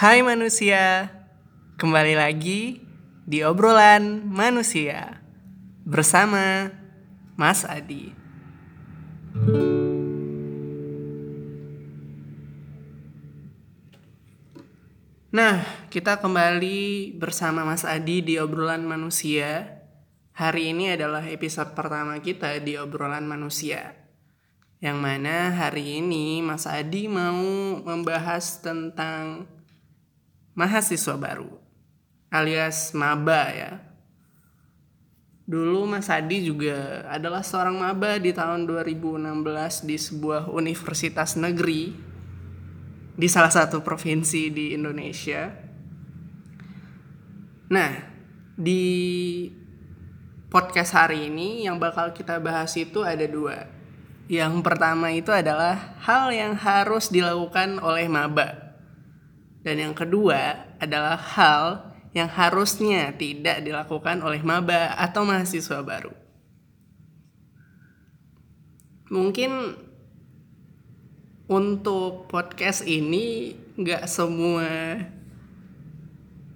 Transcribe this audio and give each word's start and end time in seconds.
Hai 0.00 0.24
manusia, 0.24 1.12
kembali 1.76 2.16
lagi 2.16 2.80
di 3.28 3.44
obrolan 3.44 4.24
manusia 4.24 5.20
bersama 5.84 6.72
Mas 7.36 7.68
Adi. 7.68 8.08
Nah, 15.36 15.68
kita 15.92 16.16
kembali 16.16 17.20
bersama 17.20 17.68
Mas 17.68 17.84
Adi 17.84 18.24
di 18.24 18.40
obrolan 18.40 18.88
manusia. 18.88 19.84
Hari 20.32 20.72
ini 20.72 20.96
adalah 20.96 21.28
episode 21.28 21.76
pertama 21.76 22.16
kita 22.24 22.56
di 22.64 22.80
obrolan 22.80 23.28
manusia. 23.28 24.00
Yang 24.80 24.96
mana 24.96 25.52
hari 25.52 26.00
ini 26.00 26.40
Mas 26.40 26.64
Adi 26.64 27.04
mau 27.04 27.44
membahas 27.84 28.64
tentang 28.64 29.59
mahasiswa 30.54 31.16
baru 31.16 31.60
alias 32.30 32.94
maba 32.94 33.50
ya. 33.50 33.72
Dulu 35.50 35.82
Mas 35.90 36.06
Adi 36.06 36.46
juga 36.46 37.02
adalah 37.10 37.42
seorang 37.42 37.74
maba 37.74 38.22
di 38.22 38.30
tahun 38.30 38.70
2016 38.70 39.82
di 39.82 39.98
sebuah 39.98 40.46
universitas 40.46 41.34
negeri 41.34 41.90
di 43.18 43.26
salah 43.26 43.50
satu 43.50 43.82
provinsi 43.82 44.46
di 44.54 44.78
Indonesia. 44.78 45.50
Nah, 47.74 47.92
di 48.54 48.86
podcast 50.46 50.94
hari 50.94 51.26
ini 51.26 51.66
yang 51.66 51.82
bakal 51.82 52.14
kita 52.14 52.38
bahas 52.38 52.70
itu 52.78 53.02
ada 53.02 53.26
dua. 53.26 53.66
Yang 54.30 54.62
pertama 54.62 55.10
itu 55.10 55.34
adalah 55.34 55.98
hal 56.06 56.30
yang 56.30 56.54
harus 56.54 57.10
dilakukan 57.10 57.82
oleh 57.82 58.06
maba. 58.06 58.59
Dan 59.60 59.76
yang 59.76 59.94
kedua 59.94 60.72
adalah 60.80 61.20
hal 61.20 61.64
yang 62.10 62.26
harusnya 62.26 63.14
tidak 63.14 63.62
dilakukan 63.62 64.18
oleh 64.24 64.42
maba 64.42 64.98
atau 64.98 65.22
mahasiswa 65.22 65.78
baru. 65.84 66.14
Mungkin 69.10 69.50
untuk 71.50 72.30
podcast 72.30 72.86
ini 72.86 73.58
nggak 73.74 74.06
semua 74.06 75.02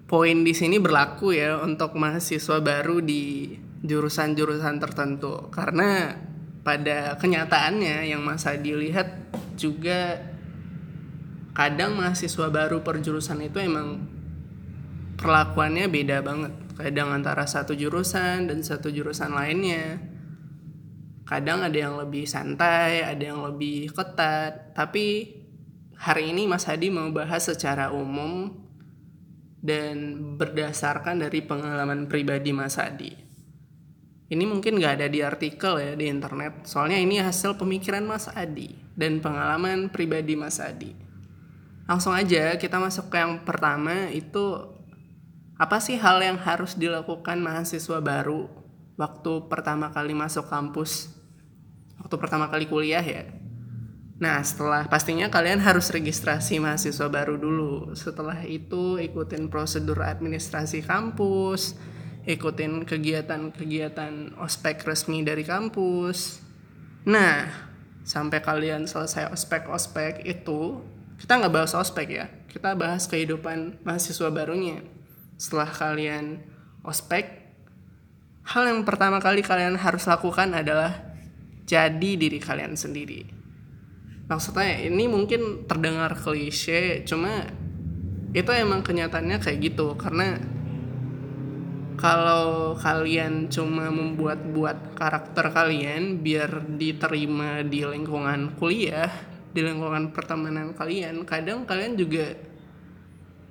poin 0.07 0.47
di 0.47 0.55
sini 0.55 0.79
berlaku 0.79 1.35
ya 1.35 1.59
untuk 1.59 1.99
mahasiswa 1.99 2.63
baru 2.63 3.03
di 3.03 3.59
jurusan-jurusan 3.83 4.79
tertentu 4.79 5.51
karena 5.51 6.15
pada 6.63 7.19
kenyataannya 7.19 8.09
yang 8.09 8.23
Mas 8.25 8.47
Adi 8.47 8.73
lihat 8.73 9.13
juga 9.59 10.34
kadang 11.55 11.95
mahasiswa 11.95 12.51
baru 12.51 12.83
per 12.83 12.99
jurusan 12.99 13.39
itu 13.47 13.63
emang 13.63 14.03
perlakuannya 15.15 15.87
beda 15.87 16.19
banget. 16.21 16.53
Kadang 16.75 17.15
antara 17.15 17.47
satu 17.47 17.79
jurusan 17.79 18.51
dan 18.51 18.59
satu 18.67 18.91
jurusan 18.91 19.31
lainnya. 19.31 20.03
Kadang 21.25 21.63
ada 21.65 21.79
yang 21.79 21.95
lebih 21.97 22.27
santai 22.27 23.07
ada 23.07 23.23
yang 23.23 23.47
lebih 23.47 23.95
ketat. 23.95 24.75
Tapi 24.75 25.31
hari 25.95 26.35
ini 26.35 26.51
Mas 26.51 26.67
Hadi 26.67 26.91
mau 26.91 27.07
bahas 27.15 27.47
secara 27.47 27.95
umum 27.95 28.51
dan 29.65 30.21
berdasarkan 30.37 31.23
dari 31.23 31.41
pengalaman 31.41 32.11
pribadi 32.11 32.51
Mas 32.51 32.77
Hadi. 32.77 33.15
Ini 34.25 34.45
mungkin 34.51 34.83
gak 34.83 34.99
ada 35.01 35.07
di 35.07 35.23
artikel 35.23 35.79
ya 35.79 35.95
di 35.95 36.11
internet. 36.11 36.67
Soalnya 36.67 36.99
ini 36.99 37.23
hasil 37.23 37.55
pemikiran 37.55 38.03
Mas 38.03 38.27
Adi 38.27 38.75
dan 38.99 39.23
pengalaman 39.23 39.95
pribadi 39.95 40.35
Mas 40.35 40.59
Adi 40.59 41.04
langsung 41.85 42.17
aja 42.17 42.57
kita 42.57 42.81
masuk 42.81 43.13
ke 43.13 43.21
yang 43.21 43.45
pertama 43.45 44.09
itu 44.09 44.73
apa 45.55 45.79
sih 45.79 46.01
hal 46.01 46.19
yang 46.25 46.41
harus 46.41 46.75
dilakukan 46.75 47.39
mahasiswa 47.39 48.01
baru 48.01 48.49
waktu 48.97 49.33
pertama 49.47 49.93
kali 49.93 50.17
masuk 50.17 50.49
kampus 50.49 51.15
waktu 52.01 52.17
pertama 52.21 52.53
kali 52.53 52.69
kuliah 52.69 53.03
ya. 53.03 53.25
Nah, 54.15 54.39
setelah 54.47 54.87
pastinya 54.87 55.27
kalian 55.27 55.59
harus 55.59 55.91
registrasi 55.91 56.63
mahasiswa 56.63 57.11
baru 57.11 57.35
dulu. 57.35 57.99
Setelah 57.99 58.47
itu 58.47 59.01
ikutin 59.03 59.51
prosedur 59.51 59.99
administrasi 60.07 60.87
kampus, 60.87 61.75
ikutin 62.23 62.87
kegiatan-kegiatan 62.87 64.39
ospek 64.39 64.87
resmi 64.87 65.27
dari 65.27 65.43
kampus. 65.43 66.39
Nah, 67.11 67.51
sampai 68.07 68.39
kalian 68.39 68.87
selesai 68.87 69.35
ospek-ospek 69.35 70.23
itu, 70.23 70.79
kita 71.25 71.41
nggak 71.41 71.57
bahas 71.57 71.73
ospek 71.73 72.21
ya, 72.21 72.29
kita 72.53 72.77
bahas 72.77 73.09
kehidupan 73.09 73.81
mahasiswa 73.81 74.29
barunya. 74.29 74.85
Setelah 75.41 75.73
kalian 75.73 76.45
ospek, 76.85 77.49
hal 78.45 78.69
yang 78.69 78.85
pertama 78.85 79.25
kali 79.25 79.41
kalian 79.41 79.81
harus 79.81 80.05
lakukan 80.05 80.53
adalah 80.53 81.17
jadi 81.65 82.21
diri 82.21 82.37
kalian 82.37 82.77
sendiri. 82.77 83.25
Maksudnya 84.29 84.85
ini 84.85 85.09
mungkin 85.09 85.65
terdengar 85.65 86.13
klise 86.13 87.09
cuma 87.09 87.49
itu 88.37 88.51
emang 88.53 88.85
kenyataannya 88.85 89.41
kayak 89.41 89.73
gitu. 89.73 89.97
Karena 89.97 90.37
kalau 91.97 92.77
kalian 92.77 93.49
cuma 93.49 93.89
membuat-buat 93.89 94.93
karakter 94.93 95.57
kalian 95.57 96.21
biar 96.21 96.69
diterima 96.77 97.65
di 97.65 97.81
lingkungan 97.81 98.61
kuliah 98.61 99.33
di 99.55 99.63
lingkungan 99.63 100.11
pertemanan 100.11 100.75
kalian 100.75 101.23
kadang 101.23 101.63
kalian 101.63 101.95
juga 101.95 102.35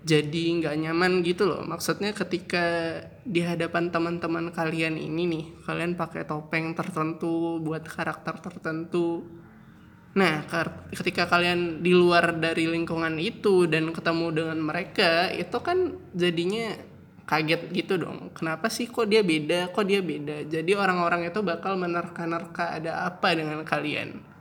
jadi 0.04 0.44
nggak 0.60 0.76
nyaman 0.84 1.24
gitu 1.24 1.48
loh. 1.48 1.64
Maksudnya 1.64 2.12
ketika 2.12 3.00
di 3.24 3.40
hadapan 3.40 3.88
teman-teman 3.88 4.52
kalian 4.52 5.00
ini 5.00 5.24
nih 5.32 5.46
kalian 5.64 5.96
pakai 5.96 6.28
topeng 6.28 6.76
tertentu 6.76 7.64
buat 7.64 7.88
karakter 7.88 8.36
tertentu. 8.44 9.24
Nah 10.20 10.44
ketika 10.92 11.26
kalian 11.32 11.80
di 11.80 11.96
luar 11.96 12.36
dari 12.36 12.68
lingkungan 12.68 13.16
itu 13.16 13.66
dan 13.72 13.96
ketemu 13.96 14.28
dengan 14.36 14.60
mereka 14.60 15.32
itu 15.32 15.58
kan 15.64 15.96
jadinya 16.12 16.76
kaget 17.24 17.72
gitu 17.72 17.96
dong. 17.96 18.36
Kenapa 18.36 18.68
sih 18.68 18.92
kok 18.92 19.08
dia 19.08 19.24
beda? 19.24 19.72
Kok 19.72 19.88
dia 19.88 20.04
beda? 20.04 20.44
Jadi 20.52 20.76
orang-orang 20.76 21.32
itu 21.32 21.40
bakal 21.40 21.80
menerka-nerka 21.80 22.76
ada 22.76 23.08
apa 23.08 23.32
dengan 23.40 23.64
kalian 23.64 24.33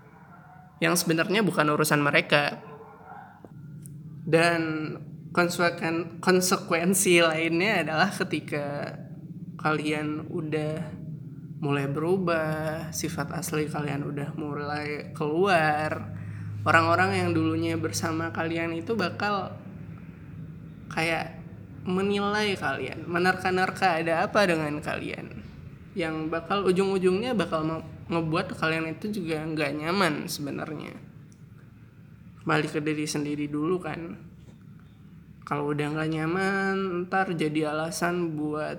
yang 0.82 0.98
sebenarnya 0.98 1.47
bukan 1.47 1.70
urusan 1.70 2.03
mereka. 2.03 2.59
Dan 4.26 4.60
konsekuensi, 5.31 6.19
konsekuensi 6.19 7.22
lainnya 7.22 7.87
adalah 7.87 8.10
ketika 8.10 8.98
kalian 9.62 10.26
udah 10.26 10.82
mulai 11.62 11.87
berubah, 11.87 12.91
sifat 12.91 13.31
asli 13.38 13.71
kalian 13.71 14.03
udah 14.03 14.34
mulai 14.34 15.15
keluar, 15.15 16.10
orang-orang 16.66 17.22
yang 17.22 17.31
dulunya 17.31 17.78
bersama 17.78 18.34
kalian 18.34 18.75
itu 18.75 18.98
bakal 18.98 19.54
kayak 20.91 21.38
menilai 21.87 22.59
kalian, 22.59 23.06
menerka-nerka 23.06 24.03
ada 24.03 24.26
apa 24.26 24.42
dengan 24.50 24.75
kalian, 24.82 25.47
yang 25.94 26.26
bakal 26.26 26.66
ujung-ujungnya 26.66 27.38
bakal 27.38 27.62
ngebuat 28.12 28.55
kalian 28.61 28.93
itu 28.93 29.09
juga 29.09 29.41
nggak 29.41 29.71
nyaman 29.81 30.28
sebenarnya. 30.28 30.93
Balik 32.45 32.77
ke 32.77 32.81
diri 32.84 33.09
sendiri 33.09 33.49
dulu 33.49 33.81
kan, 33.81 34.19
kalau 35.43 35.73
udah 35.73 35.89
nggak 35.97 36.11
nyaman 36.12 36.75
ntar 37.06 37.33
jadi 37.33 37.72
alasan 37.72 38.37
buat 38.39 38.78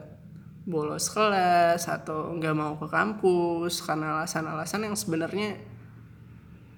bolos 0.64 1.12
kelas 1.12 1.92
atau 1.92 2.32
nggak 2.40 2.56
mau 2.56 2.80
ke 2.80 2.88
kampus 2.88 3.84
karena 3.84 4.24
alasan-alasan 4.24 4.88
yang 4.88 4.96
sebenarnya 4.96 5.60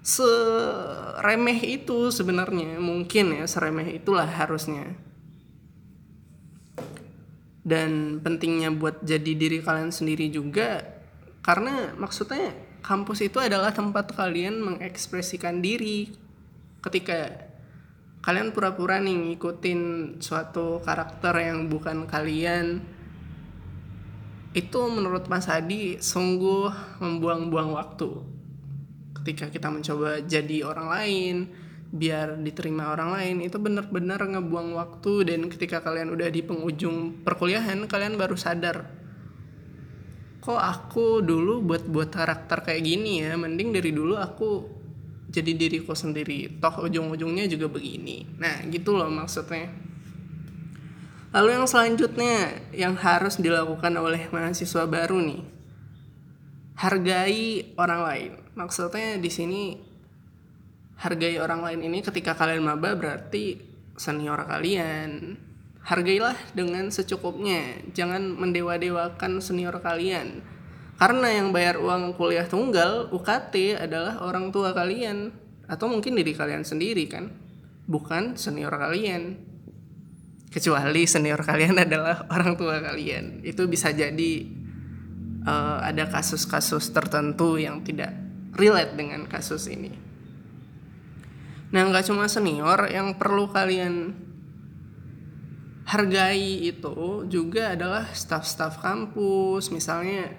seremeh 0.05 1.59
itu 1.65 2.09
sebenarnya. 2.09 2.77
Mungkin 2.81 3.41
ya 3.41 3.45
seremeh 3.45 3.97
itulah 3.97 4.25
harusnya. 4.25 4.93
Dan 7.65 8.21
pentingnya 8.21 8.69
buat 8.69 9.01
jadi 9.01 9.31
diri 9.33 9.57
kalian 9.61 9.89
sendiri 9.89 10.29
juga 10.29 10.94
karena 11.45 11.93
maksudnya 11.93 12.57
kampus 12.81 13.21
itu 13.21 13.37
adalah 13.37 13.69
tempat 13.69 14.17
kalian 14.17 14.65
mengekspresikan 14.65 15.61
diri. 15.61 16.09
Ketika 16.81 17.29
kalian 18.25 18.49
pura-pura 18.49 18.97
nih 18.97 19.13
ngikutin 19.13 19.81
suatu 20.17 20.81
karakter 20.81 21.37
yang 21.37 21.69
bukan 21.69 22.09
kalian 22.09 22.81
itu 24.57 24.79
menurut 24.89 25.29
Mas 25.29 25.45
Hadi 25.45 26.01
sungguh 26.01 26.97
membuang-buang 26.97 27.77
waktu. 27.77 28.09
Ketika 29.21 29.53
kita 29.53 29.69
mencoba 29.69 30.25
jadi 30.25 30.65
orang 30.65 30.87
lain 30.89 31.35
biar 31.93 32.41
diterima 32.41 32.89
orang 32.89 33.13
lain 33.21 33.35
itu 33.45 33.61
benar-benar 33.61 34.17
ngebuang 34.17 34.73
waktu. 34.73 35.29
Dan 35.29 35.45
ketika 35.53 35.85
kalian 35.85 36.09
udah 36.09 36.25
di 36.25 36.41
penghujung 36.41 37.21
perkuliahan 37.21 37.85
kalian 37.85 38.17
baru 38.17 38.33
sadar 38.33 39.04
kok 40.45 40.61
aku 40.61 41.25
dulu 41.25 41.65
buat 41.65 41.89
buat 41.89 42.13
karakter 42.13 42.61
kayak 42.61 42.85
gini 42.85 43.25
ya? 43.25 43.33
Mending 43.33 43.73
dari 43.73 43.89
dulu 43.89 44.13
aku 44.13 44.49
jadi 45.33 45.57
diriku 45.57 45.97
sendiri. 45.97 46.61
Toh 46.61 46.85
ujung-ujungnya 46.85 47.49
juga 47.49 47.65
begini. 47.65 48.37
Nah 48.37 48.61
gitu 48.69 48.93
loh 48.93 49.09
maksudnya. 49.09 49.73
Lalu 51.33 51.49
yang 51.51 51.67
selanjutnya 51.67 52.35
yang 52.71 52.93
harus 52.95 53.41
dilakukan 53.41 53.91
oleh 53.99 54.31
mahasiswa 54.31 54.87
baru 54.87 55.19
nih, 55.19 55.41
hargai 56.79 57.75
orang 57.75 58.01
lain. 58.05 58.31
Maksudnya 58.55 59.19
di 59.19 59.27
sini 59.27 59.75
hargai 60.95 61.35
orang 61.41 61.59
lain 61.59 61.91
ini 61.91 61.99
ketika 61.99 62.39
kalian 62.39 62.63
maba 62.63 62.95
berarti 62.95 63.59
senior 63.99 64.47
kalian. 64.47 65.35
Hargailah 65.85 66.33
dengan 66.57 66.89
secukupnya, 66.89 67.77
jangan 67.93 68.33
mendewa-dewakan 68.33 69.37
senior 69.37 69.77
kalian. 69.85 70.41
Karena 70.97 71.29
yang 71.29 71.53
bayar 71.53 71.77
uang 71.77 72.17
kuliah 72.17 72.49
tunggal 72.49 73.13
UKT 73.13 73.77
adalah 73.77 74.17
orang 74.25 74.49
tua 74.49 74.73
kalian. 74.73 75.29
Atau 75.69 75.85
mungkin 75.85 76.17
diri 76.17 76.33
kalian 76.33 76.65
sendiri 76.65 77.05
kan, 77.05 77.29
bukan 77.85 78.33
senior 78.33 78.73
kalian. 78.73 79.37
Kecuali 80.49 81.05
senior 81.05 81.45
kalian 81.45 81.77
adalah 81.85 82.25
orang 82.33 82.57
tua 82.57 82.81
kalian. 82.81 83.45
Itu 83.45 83.69
bisa 83.69 83.93
jadi 83.93 84.41
uh, 85.45 85.85
ada 85.85 86.09
kasus-kasus 86.09 86.89
tertentu 86.89 87.61
yang 87.61 87.85
tidak 87.85 88.09
relate 88.57 88.97
dengan 88.97 89.29
kasus 89.29 89.69
ini. 89.69 89.93
Nah 91.69 91.81
nggak 91.93 92.09
cuma 92.09 92.25
senior 92.25 92.89
yang 92.89 93.19
perlu 93.21 93.53
kalian 93.53 94.24
hargai 95.85 96.65
itu 96.65 97.29
juga 97.29 97.77
adalah 97.77 98.09
staff-staff 98.09 98.81
kampus 98.81 99.69
misalnya 99.69 100.33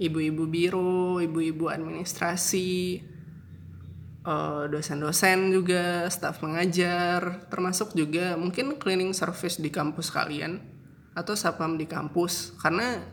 ibu-ibu 0.00 0.48
biro 0.48 1.20
ibu-ibu 1.20 1.68
administrasi 1.68 3.04
Eh, 4.26 4.64
dosen-dosen 4.66 5.54
juga, 5.54 6.10
staf 6.10 6.42
mengajar, 6.42 7.46
termasuk 7.46 7.94
juga 7.94 8.34
mungkin 8.34 8.74
cleaning 8.74 9.14
service 9.14 9.62
di 9.62 9.70
kampus 9.70 10.10
kalian 10.10 10.58
atau 11.14 11.38
sapam 11.38 11.78
di 11.78 11.86
kampus 11.86 12.58
karena 12.58 13.06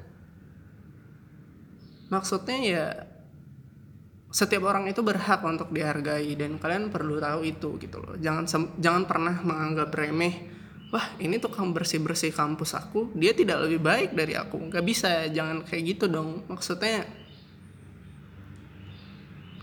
maksudnya 2.09 2.57
ya 2.65 2.85
setiap 4.33 4.65
orang 4.65 4.89
itu 4.89 5.05
berhak 5.05 5.45
untuk 5.45 5.69
dihargai 5.69 6.33
dan 6.33 6.57
kalian 6.57 6.89
perlu 6.89 7.21
tahu 7.21 7.45
itu 7.45 7.77
gitu 7.77 8.01
loh. 8.01 8.17
Jangan 8.17 8.73
jangan 8.81 9.05
pernah 9.05 9.37
menganggap 9.45 9.93
remeh 9.93 10.49
wah 10.93 11.17
ini 11.17 11.41
tukang 11.41 11.73
bersih 11.73 11.97
bersih 11.97 12.29
kampus 12.29 12.77
aku 12.77 13.09
dia 13.17 13.33
tidak 13.33 13.65
lebih 13.65 13.81
baik 13.81 14.09
dari 14.13 14.37
aku 14.37 14.69
nggak 14.69 14.85
bisa 14.85 15.25
jangan 15.33 15.65
kayak 15.65 15.97
gitu 15.97 16.05
dong 16.05 16.45
maksudnya 16.45 17.09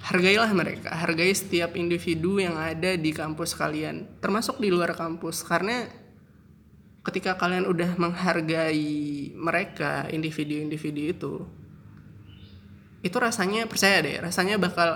hargailah 0.01 0.51
mereka, 0.51 0.91
hargai 0.91 1.31
setiap 1.31 1.77
individu 1.79 2.41
yang 2.41 2.59
ada 2.59 2.97
di 2.99 3.15
kampus 3.15 3.55
kalian, 3.55 4.09
termasuk 4.19 4.59
di 4.59 4.73
luar 4.73 4.97
kampus 4.97 5.47
karena 5.47 5.87
ketika 7.07 7.37
kalian 7.39 7.69
udah 7.69 7.95
menghargai 7.95 9.31
mereka, 9.37 10.09
individu-individu 10.11 11.01
itu 11.15 11.35
itu 13.01 13.17
rasanya 13.17 13.65
percaya 13.71 14.03
deh, 14.05 14.19
rasanya 14.21 14.61
bakal 14.61 14.93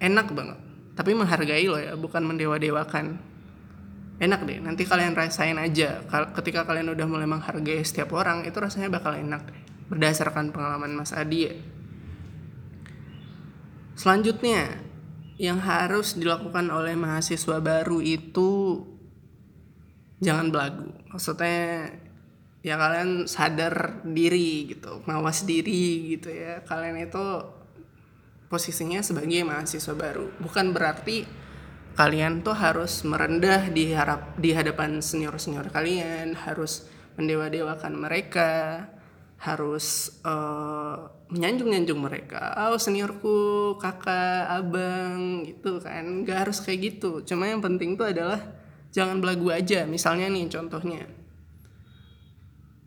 enak 0.00 0.30
banget. 0.32 0.58
Tapi 0.96 1.10
menghargai 1.12 1.66
loh 1.68 1.80
ya, 1.80 1.92
bukan 1.96 2.24
mendewa-dewakan. 2.24 3.31
Enak 4.20 4.44
deh, 4.44 4.58
nanti 4.60 4.84
kalian 4.84 5.16
rasain 5.16 5.56
aja 5.56 6.04
ketika 6.36 6.68
kalian 6.68 6.92
udah 6.92 7.06
mulai 7.08 7.26
menghargai 7.26 7.80
setiap 7.80 8.12
orang, 8.12 8.44
itu 8.44 8.54
rasanya 8.60 8.92
bakal 8.92 9.16
enak 9.16 9.48
deh. 9.48 9.62
Berdasarkan 9.88 10.52
pengalaman 10.52 10.96
Mas 10.96 11.12
Adi 11.12 11.40
ya 11.48 11.54
Selanjutnya, 13.92 14.82
yang 15.36 15.60
harus 15.62 16.16
dilakukan 16.16 16.70
oleh 16.72 16.96
mahasiswa 16.96 17.60
baru 17.62 17.98
itu 18.02 18.82
jangan 20.22 20.48
belagu. 20.48 20.90
Maksudnya 21.12 21.92
ya 22.62 22.74
kalian 22.78 23.26
sadar 23.26 24.00
diri 24.06 24.70
gitu, 24.70 25.04
mawas 25.04 25.44
diri 25.44 26.16
gitu 26.16 26.32
ya. 26.32 26.64
Kalian 26.64 27.04
itu 27.04 27.26
posisinya 28.48 29.04
sebagai 29.04 29.44
mahasiswa 29.44 29.94
baru. 29.94 30.30
Bukan 30.40 30.72
berarti 30.72 31.28
kalian 31.92 32.40
tuh 32.40 32.56
harus 32.56 33.04
merendah 33.04 33.68
di 33.68 33.92
harap 33.92 34.36
di 34.40 34.56
hadapan 34.56 35.04
senior-senior 35.04 35.68
kalian, 35.68 36.32
harus 36.34 36.88
mendewa-dewakan 37.20 37.92
mereka, 37.92 38.88
harus 39.42 40.16
uh, 40.22 41.10
menyanjung-nyanjung 41.28 41.98
mereka. 41.98 42.54
Oh 42.70 42.78
seniorku 42.78 43.74
kakak 43.76 44.48
abang 44.48 45.42
gitu 45.42 45.82
kan. 45.82 46.22
Nggak 46.22 46.48
harus 46.48 46.62
kayak 46.62 46.80
gitu. 46.94 47.26
Cuma 47.26 47.50
yang 47.50 47.58
penting 47.58 47.98
tuh 47.98 48.08
adalah 48.08 48.40
jangan 48.94 49.18
belagu 49.18 49.50
aja. 49.50 49.82
Misalnya 49.84 50.30
nih 50.30 50.46
contohnya. 50.46 51.04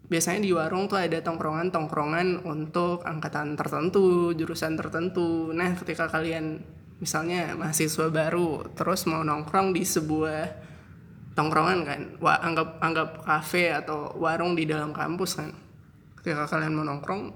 Biasanya 0.06 0.46
di 0.46 0.54
warung 0.54 0.86
tuh 0.86 1.02
ada 1.02 1.18
tongkrongan-tongkrongan 1.20 2.46
untuk 2.46 3.02
angkatan 3.04 3.58
tertentu 3.58 4.32
jurusan 4.38 4.78
tertentu. 4.78 5.50
Nah 5.52 5.74
ketika 5.76 6.08
kalian 6.08 6.62
misalnya 7.00 7.54
mahasiswa 7.60 8.08
baru 8.08 8.72
terus 8.72 9.04
mau 9.06 9.20
nongkrong 9.20 9.76
di 9.76 9.84
sebuah 9.84 10.44
tongkrongan 11.36 11.80
kan 11.84 12.02
wah 12.24 12.40
anggap 12.40 12.80
anggap 12.80 13.10
kafe 13.28 13.68
atau 13.76 14.16
warung 14.16 14.56
di 14.56 14.64
dalam 14.64 14.96
kampus 14.96 15.32
kan. 15.38 15.52
Ketika 16.16 16.48
kalian 16.48 16.74
mau 16.74 16.88
nongkrong 16.88 17.36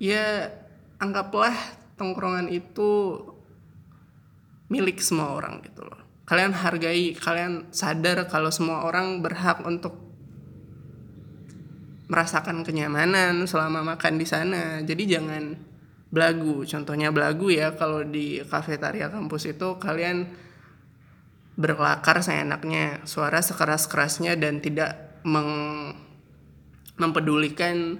ya 0.00 0.48
anggaplah 0.98 1.54
tongkrongan 2.00 2.48
itu 2.48 3.20
milik 4.72 5.04
semua 5.04 5.36
orang 5.36 5.60
gitu 5.62 5.84
loh. 5.84 6.00
Kalian 6.24 6.56
hargai 6.56 7.12
kalian 7.12 7.68
sadar 7.68 8.24
kalau 8.32 8.48
semua 8.48 8.88
orang 8.88 9.20
berhak 9.20 9.60
untuk 9.68 10.00
merasakan 12.08 12.64
kenyamanan 12.64 13.44
selama 13.44 13.84
makan 13.84 14.16
di 14.16 14.26
sana. 14.28 14.80
Jadi 14.80 15.04
jangan 15.04 15.71
belagu. 16.12 16.62
Contohnya 16.68 17.08
belagu 17.08 17.48
ya 17.48 17.72
kalau 17.72 18.04
di 18.04 18.44
kafetaria 18.44 19.08
kampus 19.08 19.48
itu 19.48 19.80
kalian 19.80 20.28
berkelakar 21.56 22.20
seenaknya 22.20 23.00
suara 23.08 23.40
sekeras 23.40 23.88
kerasnya 23.88 24.36
dan 24.36 24.60
tidak 24.60 25.20
meng 25.24 25.50
mempedulikan 27.00 27.96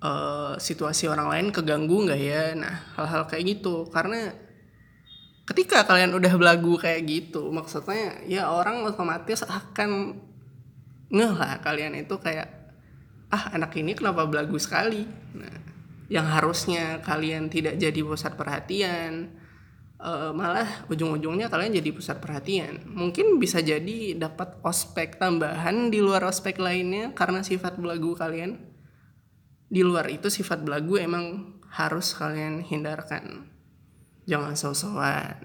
uh, 0.00 0.56
situasi 0.56 1.06
orang 1.06 1.28
lain 1.28 1.46
keganggu 1.52 2.08
nggak 2.08 2.20
ya? 2.24 2.56
Nah 2.56 2.74
hal-hal 2.96 3.28
kayak 3.28 3.60
gitu. 3.60 3.84
Karena 3.92 4.32
ketika 5.44 5.84
kalian 5.84 6.16
udah 6.16 6.32
belagu 6.40 6.74
kayak 6.80 7.06
gitu 7.06 7.52
maksudnya 7.54 8.18
ya 8.26 8.50
orang 8.50 8.82
otomatis 8.82 9.46
akan 9.46 10.18
ngeh 11.06 11.32
lah 11.38 11.62
kalian 11.62 11.94
itu 11.94 12.18
kayak 12.18 12.50
ah 13.30 13.54
anak 13.54 13.76
ini 13.78 13.92
kenapa 13.92 14.24
belagu 14.26 14.58
sekali? 14.58 15.06
Nah 15.36 15.65
yang 16.06 16.26
harusnya 16.30 17.02
kalian 17.02 17.50
tidak 17.50 17.78
jadi 17.82 18.00
pusat 18.06 18.38
perhatian 18.38 19.34
uh, 20.00 20.32
malah 20.32 20.86
ujung-ujungnya 20.92 21.48
kalian 21.48 21.80
jadi 21.80 21.90
pusat 21.92 22.18
perhatian. 22.20 22.84
Mungkin 22.88 23.40
bisa 23.40 23.60
jadi 23.60 24.16
dapat 24.16 24.60
ospek 24.60 25.16
tambahan 25.16 25.88
di 25.88 26.00
luar 26.02 26.24
ospek 26.28 26.60
lainnya 26.60 27.12
karena 27.16 27.40
sifat 27.40 27.80
belagu 27.80 28.16
kalian. 28.16 28.60
Di 29.66 29.82
luar 29.82 30.06
itu 30.12 30.30
sifat 30.30 30.62
belagu 30.62 30.94
emang 31.00 31.58
harus 31.72 32.14
kalian 32.14 32.62
hindarkan. 32.62 33.50
Jangan 34.26 34.54
so-soan. 34.54 35.42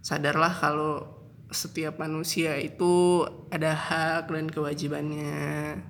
Sadarlah 0.00 0.54
kalau 0.54 1.20
setiap 1.50 1.98
manusia 1.98 2.56
itu 2.62 3.26
ada 3.50 3.74
hak 3.74 4.30
dan 4.30 4.46
kewajibannya. 4.46 5.82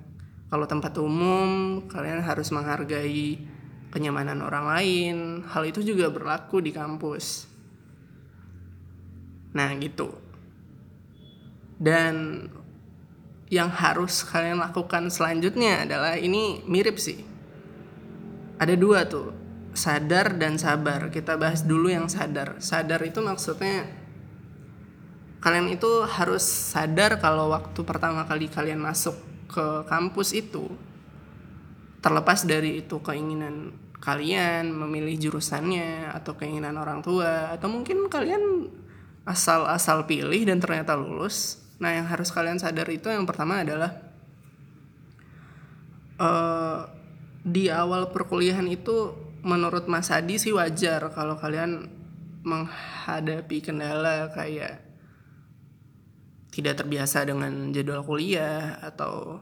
Kalau 0.51 0.65
tempat 0.67 0.97
umum, 0.99 1.79
kalian 1.87 2.19
harus 2.19 2.51
menghargai 2.51 3.39
kenyamanan 3.91 4.39
orang 4.41 4.65
lain. 4.71 5.17
Hal 5.45 5.67
itu 5.67 5.83
juga 5.83 6.07
berlaku 6.09 6.63
di 6.63 6.71
kampus 6.71 7.51
Nah 9.51 9.69
gitu. 9.79 10.15
Dan 11.81 12.45
yang 13.51 13.67
harus 13.67 14.23
kalian 14.23 14.63
lakukan 14.63 15.11
selanjutnya 15.11 15.83
adalah 15.83 16.15
ini 16.15 16.63
mirip 16.63 16.95
sih. 16.95 17.19
Ada 18.61 18.77
dua 18.77 19.09
tuh, 19.09 19.33
sadar 19.75 20.37
dan 20.39 20.55
sabar. 20.55 21.11
Kita 21.11 21.35
bahas 21.35 21.65
dulu 21.65 21.91
yang 21.91 22.07
sadar. 22.07 22.61
Sadar 22.63 23.01
itu 23.03 23.19
maksudnya 23.19 23.89
kalian 25.41 25.73
itu 25.73 26.05
harus 26.05 26.45
sadar 26.45 27.17
kalau 27.17 27.49
waktu 27.49 27.81
pertama 27.81 28.29
kali 28.29 28.45
kalian 28.45 28.77
masuk 28.77 29.17
ke 29.49 29.89
kampus 29.89 30.37
itu 30.37 30.69
terlepas 32.01 32.43
dari 32.49 32.81
itu 32.81 32.97
keinginan 32.99 33.77
kalian 34.01 34.73
memilih 34.73 35.29
jurusannya 35.29 36.09
atau 36.09 36.33
keinginan 36.33 36.75
orang 36.81 37.05
tua 37.05 37.53
atau 37.53 37.69
mungkin 37.69 38.09
kalian 38.09 38.67
asal-asal 39.23 40.09
pilih 40.09 40.49
dan 40.49 40.57
ternyata 40.57 40.97
lulus. 40.97 41.61
Nah, 41.77 41.93
yang 41.93 42.09
harus 42.09 42.33
kalian 42.33 42.57
sadar 42.57 42.89
itu 42.89 43.09
yang 43.09 43.29
pertama 43.29 43.61
adalah 43.61 44.01
uh, 46.17 46.89
di 47.45 47.69
awal 47.69 48.09
perkuliahan 48.09 48.65
itu 48.65 49.13
menurut 49.45 49.85
Mas 49.89 50.09
Adi 50.13 50.37
sih 50.37 50.53
wajar 50.53 51.09
kalau 51.13 51.37
kalian 51.37 51.89
menghadapi 52.41 53.61
kendala 53.61 54.33
kayak 54.33 54.81
tidak 56.49 56.81
terbiasa 56.81 57.25
dengan 57.25 57.69
jadwal 57.73 58.05
kuliah 58.05 58.81
atau 58.81 59.41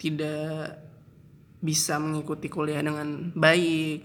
tidak 0.00 0.89
bisa 1.60 2.00
mengikuti 2.00 2.48
kuliah 2.48 2.80
dengan 2.80 3.32
baik. 3.36 4.00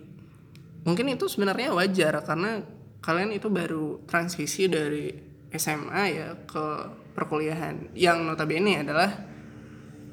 Mungkin 0.86 1.08
itu 1.16 1.26
sebenarnya 1.26 1.74
wajar 1.74 2.22
karena 2.22 2.62
kalian 3.02 3.32
itu 3.34 3.48
baru 3.48 4.04
transisi 4.06 4.68
dari 4.68 5.10
SMA 5.56 6.04
ya 6.12 6.30
ke 6.46 6.66
perkuliahan. 7.16 7.96
Yang 7.96 8.18
notabene 8.28 8.84
adalah 8.84 9.10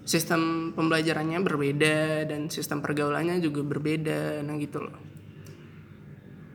sistem 0.02 0.72
pembelajarannya 0.74 1.38
berbeda 1.42 2.26
dan 2.26 2.50
sistem 2.50 2.82
pergaulannya 2.82 3.38
juga 3.42 3.62
berbeda 3.66 4.42
nah 4.42 4.56
gitu 4.58 4.78
loh. 4.86 4.98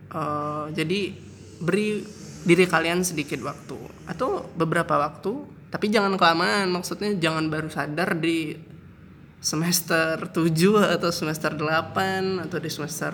Uh, 0.07 0.71
jadi 0.71 1.11
beri 1.59 1.99
diri 2.47 2.63
kalian 2.63 3.03
sedikit 3.03 3.43
waktu 3.43 3.75
atau 4.07 4.47
beberapa 4.55 4.95
waktu 4.95 5.57
tapi 5.67 5.91
jangan 5.91 6.15
kelamaan 6.15 6.71
maksudnya 6.71 7.11
jangan 7.19 7.51
baru 7.51 7.67
sadar 7.67 8.15
di 8.15 8.55
semester 9.37 10.29
7 10.29 10.97
atau 10.97 11.09
semester 11.13 11.53
8 11.53 12.43
atau 12.45 12.57
di 12.57 12.69
semester 12.69 13.13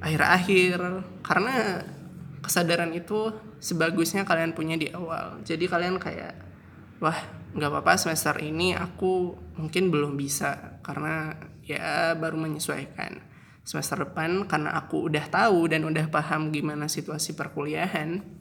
akhir-akhir. 0.00 0.78
Karena 1.22 1.82
kesadaran 2.40 2.94
itu 2.94 3.34
sebagusnya 3.58 4.22
kalian 4.22 4.54
punya 4.54 4.78
di 4.78 4.90
awal. 4.90 5.42
Jadi 5.42 5.66
kalian 5.66 5.98
kayak 5.98 6.34
wah 7.02 7.18
nggak 7.56 7.70
apa-apa 7.72 7.98
semester 7.98 8.36
ini 8.40 8.72
aku 8.76 9.34
mungkin 9.58 9.90
belum 9.90 10.14
bisa. 10.14 10.80
Karena 10.82 11.34
ya 11.66 12.14
baru 12.14 12.38
menyesuaikan 12.38 13.20
semester 13.66 14.06
depan. 14.06 14.46
Karena 14.46 14.74
aku 14.78 15.10
udah 15.10 15.26
tahu 15.26 15.66
dan 15.70 15.82
udah 15.84 16.06
paham 16.08 16.54
gimana 16.54 16.86
situasi 16.86 17.34
perkuliahan 17.34 18.36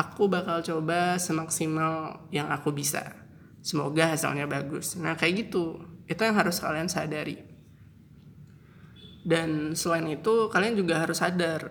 aku 0.00 0.30
bakal 0.32 0.62
coba 0.64 1.20
semaksimal 1.20 2.24
yang 2.32 2.48
aku 2.48 2.72
bisa. 2.72 3.12
Semoga 3.60 4.08
hasilnya 4.08 4.48
bagus. 4.48 4.96
Nah 4.96 5.18
kayak 5.18 5.48
gitu 5.48 5.84
itu 6.10 6.20
yang 6.26 6.34
harus 6.34 6.58
kalian 6.58 6.90
sadari. 6.90 7.38
Dan 9.22 9.78
selain 9.78 10.10
itu 10.10 10.50
kalian 10.50 10.74
juga 10.74 10.98
harus 10.98 11.22
sadar 11.22 11.70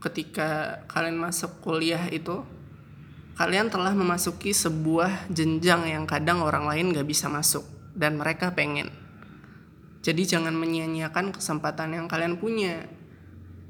ketika 0.00 0.80
kalian 0.88 1.20
masuk 1.20 1.60
kuliah 1.60 2.08
itu 2.08 2.40
kalian 3.34 3.68
telah 3.68 3.92
memasuki 3.92 4.54
sebuah 4.54 5.28
jenjang 5.28 5.90
yang 5.90 6.04
kadang 6.06 6.40
orang 6.40 6.64
lain 6.70 6.94
gak 6.94 7.04
bisa 7.04 7.28
masuk 7.28 7.66
dan 7.92 8.16
mereka 8.16 8.54
pengen. 8.56 8.88
Jadi 10.04 10.22
jangan 10.24 10.52
menyia-nyiakan 10.52 11.32
kesempatan 11.32 11.96
yang 11.96 12.06
kalian 12.08 12.36
punya. 12.36 12.84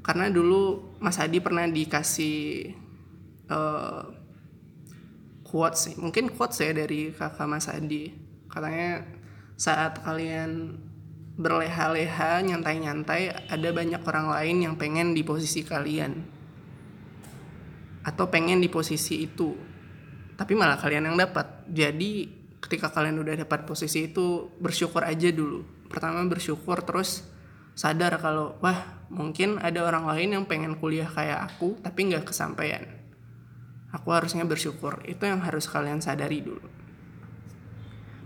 Karena 0.05 0.29
dulu 0.29 0.93
Mas 1.01 1.17
Adi 1.17 1.39
pernah 1.39 1.65
dikasih 1.65 2.75
uh, 3.49 4.03
quotes 5.47 5.89
sih. 5.89 5.95
Mungkin 5.95 6.35
quotes 6.35 6.59
ya 6.59 6.75
dari 6.75 7.09
kakak 7.15 7.47
Mas 7.47 7.71
Adi. 7.71 8.11
Katanya 8.51 9.01
saat 9.55 10.03
kalian 10.03 10.75
berleha-leha 11.35 12.43
nyantai-nyantai 12.43 13.51
ada 13.51 13.69
banyak 13.71 13.99
orang 14.03 14.27
lain 14.31 14.57
yang 14.67 14.75
pengen 14.75 15.15
di 15.15 15.23
posisi 15.23 15.63
kalian. 15.63 16.23
Atau 18.03 18.29
pengen 18.29 18.61
di 18.61 18.67
posisi 18.67 19.23
itu 19.23 19.55
tapi 20.35 20.51
malah 20.51 20.75
kalian 20.75 21.11
yang 21.11 21.17
dapat. 21.17 21.63
Jadi 21.71 22.27
ketika 22.59 22.91
kalian 22.91 23.23
udah 23.23 23.39
dapat 23.39 23.63
posisi 23.63 24.11
itu 24.11 24.51
bersyukur 24.59 25.07
aja 25.07 25.31
dulu. 25.31 25.63
Pertama 25.87 26.19
bersyukur 26.27 26.83
terus 26.83 27.23
sadar 27.75 28.19
kalau 28.19 28.59
wah 28.59 29.07
mungkin 29.07 29.59
ada 29.59 29.83
orang 29.87 30.07
lain 30.11 30.35
yang 30.35 30.43
pengen 30.47 30.75
kuliah 30.75 31.07
kayak 31.07 31.55
aku 31.55 31.79
tapi 31.79 32.11
nggak 32.11 32.27
kesampaian. 32.27 32.83
Aku 33.95 34.11
harusnya 34.11 34.43
bersyukur. 34.43 34.99
Itu 35.07 35.23
yang 35.23 35.39
harus 35.39 35.71
kalian 35.71 36.03
sadari 36.03 36.43
dulu 36.43 36.74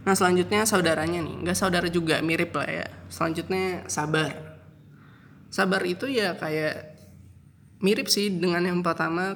Nah 0.03 0.15
selanjutnya 0.15 0.63
saudaranya 0.63 1.19
nih, 1.19 1.35
nggak 1.43 1.57
saudara 1.57 1.87
juga 1.91 2.23
mirip 2.23 2.55
lah 2.55 2.67
ya. 2.67 2.87
Selanjutnya 3.11 3.87
sabar. 3.91 4.59
Sabar 5.49 5.81
itu 5.83 6.07
ya 6.07 6.37
kayak 6.37 6.95
mirip 7.83 8.07
sih 8.07 8.29
dengan 8.31 8.63
yang 8.67 8.79
pertama 8.85 9.35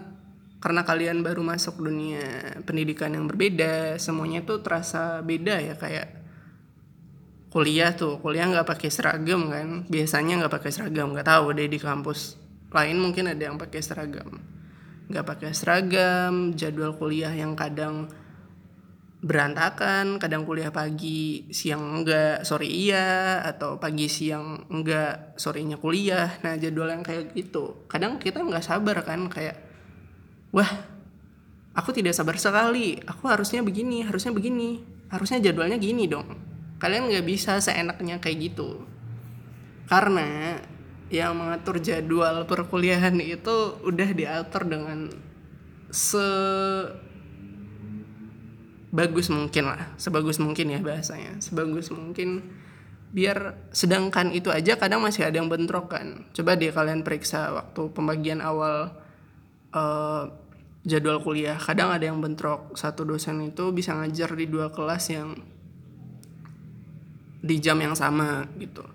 karena 0.64 0.88
kalian 0.88 1.20
baru 1.24 1.44
masuk 1.44 1.84
dunia 1.84 2.24
pendidikan 2.64 3.12
yang 3.12 3.28
berbeda, 3.28 4.00
semuanya 4.00 4.48
tuh 4.48 4.64
terasa 4.64 5.20
beda 5.20 5.60
ya 5.60 5.76
kayak 5.76 6.24
kuliah 7.54 7.94
tuh 7.94 8.18
kuliah 8.18 8.50
nggak 8.50 8.66
pakai 8.66 8.90
seragam 8.90 9.46
kan 9.54 9.86
biasanya 9.86 10.42
nggak 10.42 10.54
pakai 10.58 10.72
seragam 10.74 11.14
nggak 11.14 11.30
tahu 11.30 11.54
deh 11.54 11.70
di 11.70 11.78
kampus 11.78 12.34
lain 12.74 12.98
mungkin 12.98 13.30
ada 13.30 13.46
yang 13.46 13.62
pakai 13.62 13.78
seragam 13.78 14.42
nggak 15.06 15.22
pakai 15.22 15.54
seragam 15.54 16.58
jadwal 16.58 16.98
kuliah 16.98 17.30
yang 17.30 17.54
kadang 17.54 18.10
berantakan 19.24 20.20
kadang 20.20 20.44
kuliah 20.44 20.68
pagi 20.68 21.48
siang 21.48 22.04
enggak 22.04 22.44
sore 22.44 22.68
iya 22.68 23.40
atau 23.48 23.80
pagi 23.80 24.12
siang 24.12 24.68
enggak 24.68 25.40
sorenya 25.40 25.80
kuliah. 25.80 26.28
Nah 26.44 26.60
jadwal 26.60 26.92
yang 26.92 27.08
kayak 27.08 27.32
gitu. 27.32 27.88
Kadang 27.88 28.20
kita 28.20 28.44
nggak 28.44 28.60
sabar 28.68 29.00
kan 29.08 29.32
kayak 29.32 29.56
wah 30.52 30.68
aku 31.72 31.96
tidak 31.96 32.12
sabar 32.12 32.36
sekali. 32.36 33.00
Aku 33.00 33.32
harusnya 33.32 33.64
begini 33.64 34.04
harusnya 34.04 34.36
begini. 34.36 34.84
Harusnya 35.08 35.40
jadwalnya 35.40 35.80
gini 35.80 36.04
dong. 36.12 36.28
Kalian 36.84 37.08
nggak 37.08 37.24
bisa 37.24 37.64
seenaknya 37.64 38.20
kayak 38.20 38.52
gitu. 38.52 38.84
Karena 39.88 40.60
yang 41.08 41.40
mengatur 41.40 41.80
jadwal 41.80 42.44
perkuliahan 42.44 43.16
itu 43.24 43.80
udah 43.88 44.10
diatur 44.12 44.68
dengan 44.68 45.08
se 45.94 46.28
bagus 48.94 49.34
mungkin 49.34 49.74
lah. 49.74 49.98
Sebagus 49.98 50.38
mungkin 50.38 50.70
ya 50.70 50.80
bahasanya. 50.80 51.42
Sebagus 51.42 51.90
mungkin. 51.90 52.46
Biar 53.14 53.70
sedangkan 53.74 54.34
itu 54.34 54.54
aja 54.54 54.78
kadang 54.78 55.02
masih 55.02 55.26
ada 55.26 55.42
yang 55.42 55.50
bentrok 55.50 55.98
kan. 55.98 56.30
Coba 56.34 56.54
deh 56.54 56.70
kalian 56.70 57.02
periksa 57.02 57.50
waktu 57.54 57.90
pembagian 57.90 58.42
awal 58.42 58.94
uh, 59.74 60.30
jadwal 60.86 61.26
kuliah. 61.26 61.58
Kadang 61.58 61.90
ada 61.90 62.06
yang 62.06 62.22
bentrok. 62.22 62.78
Satu 62.78 63.02
dosen 63.02 63.42
itu 63.42 63.74
bisa 63.74 63.98
ngajar 63.98 64.38
di 64.38 64.46
dua 64.46 64.70
kelas 64.70 65.10
yang 65.10 65.34
di 67.44 67.56
jam 67.60 67.82
yang 67.82 67.98
sama 67.98 68.46
gitu. 68.62 68.86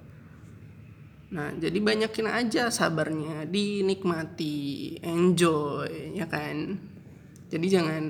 Nah 1.34 1.54
jadi 1.58 1.78
banyakin 1.78 2.26
aja 2.30 2.70
sabarnya. 2.70 3.50
Dinikmati. 3.50 4.98
Enjoy 5.02 6.14
ya 6.14 6.26
kan? 6.30 6.78
Jadi 7.50 7.66
jangan 7.66 8.02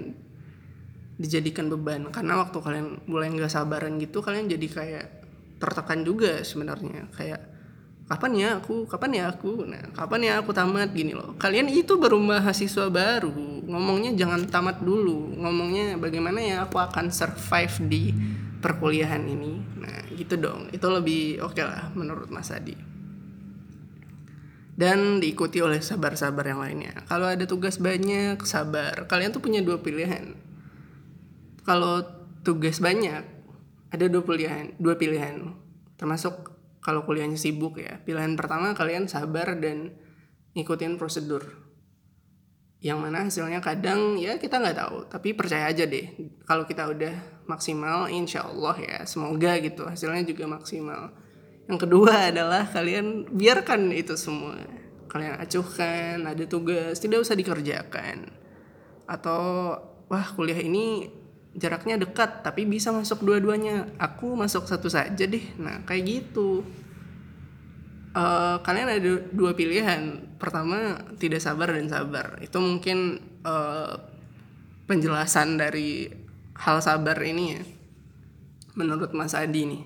dijadikan 1.19 1.67
beban. 1.69 2.09
Karena 2.15 2.39
waktu 2.41 2.59
kalian 2.63 2.87
mulai 3.11 3.29
nggak 3.35 3.51
sabaran 3.51 3.99
gitu 3.99 4.23
kalian 4.23 4.47
jadi 4.47 4.67
kayak 4.71 5.07
tertekan 5.59 6.07
juga 6.07 6.41
sebenarnya. 6.47 7.11
Kayak 7.13 7.43
kapan 8.07 8.33
ya 8.39 8.49
aku? 8.63 8.87
Kapan 8.87 9.11
ya 9.19 9.25
aku? 9.29 9.67
Nah 9.67 9.83
kapan 9.93 10.21
ya 10.25 10.33
aku 10.41 10.55
tamat? 10.55 10.95
Gini 10.95 11.13
loh. 11.13 11.35
Kalian 11.37 11.69
itu 11.69 11.99
baru 11.99 12.17
mahasiswa 12.23 12.87
baru. 12.89 13.35
Ngomongnya 13.67 14.15
jangan 14.15 14.47
tamat 14.49 14.81
dulu. 14.81 15.35
Ngomongnya 15.37 15.99
bagaimana 15.99 16.39
ya 16.41 16.57
aku 16.65 16.79
akan 16.79 17.11
survive 17.11 17.75
di 17.91 18.03
perkuliahan 18.63 19.27
ini. 19.27 19.53
Nah 19.83 20.09
gitu 20.15 20.39
dong. 20.39 20.71
Itu 20.71 20.89
lebih 20.89 21.43
oke 21.43 21.59
okay 21.59 21.65
lah 21.67 21.91
menurut 21.99 22.31
Mas 22.31 22.55
Adi. 22.55 22.79
Dan 24.79 25.19
diikuti 25.19 25.59
oleh 25.59 25.83
sabar-sabar 25.83 26.47
yang 26.47 26.63
lainnya. 26.63 27.03
Kalau 27.11 27.27
ada 27.27 27.43
tugas 27.51 27.83
banyak 27.83 28.39
sabar. 28.47 29.11
Kalian 29.11 29.35
tuh 29.35 29.43
punya 29.43 29.59
dua 29.59 29.83
pilihan 29.83 30.39
kalau 31.69 32.01
tugas 32.41 32.81
banyak 32.81 33.29
ada 33.93 34.05
dua 34.09 34.25
pilihan 34.25 34.73
dua 34.81 34.97
pilihan. 34.97 35.53
Termasuk 36.01 36.57
kalau 36.81 37.05
kuliahnya 37.05 37.37
sibuk 37.37 37.77
ya 37.77 38.01
pilihan 38.09 38.33
pertama 38.41 38.73
kalian 38.73 39.05
sabar 39.05 39.53
dan 39.61 39.93
ngikutin 40.57 40.97
prosedur. 40.97 41.45
Yang 42.81 42.99
mana 43.05 43.27
hasilnya 43.29 43.61
kadang 43.61 44.17
ya 44.17 44.41
kita 44.41 44.63
nggak 44.65 44.79
tahu 44.81 44.97
tapi 45.13 45.37
percaya 45.37 45.69
aja 45.69 45.85
deh. 45.85 46.09
Kalau 46.49 46.65
kita 46.65 46.89
udah 46.89 47.45
maksimal 47.45 48.09
insya 48.09 48.49
Allah 48.49 48.77
ya 48.81 48.99
semoga 49.05 49.61
gitu 49.61 49.85
hasilnya 49.85 50.25
juga 50.25 50.49
maksimal. 50.49 51.13
Yang 51.69 51.85
kedua 51.85 52.33
adalah 52.33 52.65
kalian 52.65 53.29
biarkan 53.29 53.93
itu 53.93 54.17
semua. 54.17 54.57
Kalian 55.13 55.37
acuhkan 55.37 56.25
ada 56.25 56.45
tugas 56.49 56.97
tidak 56.97 57.29
usah 57.29 57.37
dikerjakan. 57.37 58.33
Atau 59.05 59.75
wah 60.09 60.27
kuliah 60.33 60.65
ini 60.65 61.13
jaraknya 61.59 61.99
dekat 61.99 62.47
tapi 62.47 62.65
bisa 62.65 62.95
masuk 62.95 63.27
dua-duanya. 63.27 63.91
Aku 63.99 64.39
masuk 64.39 64.71
satu 64.71 64.87
saja 64.87 65.27
deh. 65.27 65.45
Nah 65.59 65.83
kayak 65.85 66.03
gitu. 66.07 66.63
Uh, 68.15 68.63
kalian 68.63 68.89
ada 68.89 69.21
dua 69.35 69.53
pilihan. 69.53 70.23
Pertama 70.39 71.03
tidak 71.19 71.43
sabar 71.43 71.75
dan 71.75 71.91
sabar. 71.91 72.39
Itu 72.39 72.63
mungkin 72.63 73.21
uh, 73.43 73.99
penjelasan 74.89 75.61
dari 75.61 76.09
hal 76.59 76.81
sabar 76.81 77.19
ini 77.23 77.45
ya 77.55 77.63
menurut 78.79 79.11
Mas 79.11 79.35
Adi 79.35 79.67
nih 79.67 79.83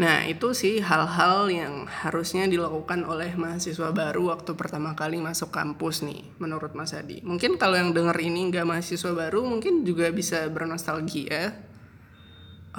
Nah, 0.00 0.24
itu 0.24 0.56
sih 0.56 0.80
hal-hal 0.80 1.52
yang 1.52 1.84
harusnya 1.84 2.48
dilakukan 2.48 3.04
oleh 3.04 3.36
mahasiswa 3.36 3.92
baru 3.92 4.32
waktu 4.32 4.56
pertama 4.56 4.96
kali 4.96 5.20
masuk 5.20 5.52
kampus 5.52 6.00
nih, 6.00 6.24
menurut 6.40 6.72
Mas 6.72 6.96
Adi. 6.96 7.20
Mungkin 7.20 7.60
kalau 7.60 7.76
yang 7.76 7.92
denger 7.92 8.16
ini 8.16 8.48
nggak 8.48 8.64
mahasiswa 8.64 9.12
baru, 9.12 9.44
mungkin 9.44 9.84
juga 9.84 10.08
bisa 10.08 10.48
bernostalgia. 10.48 11.68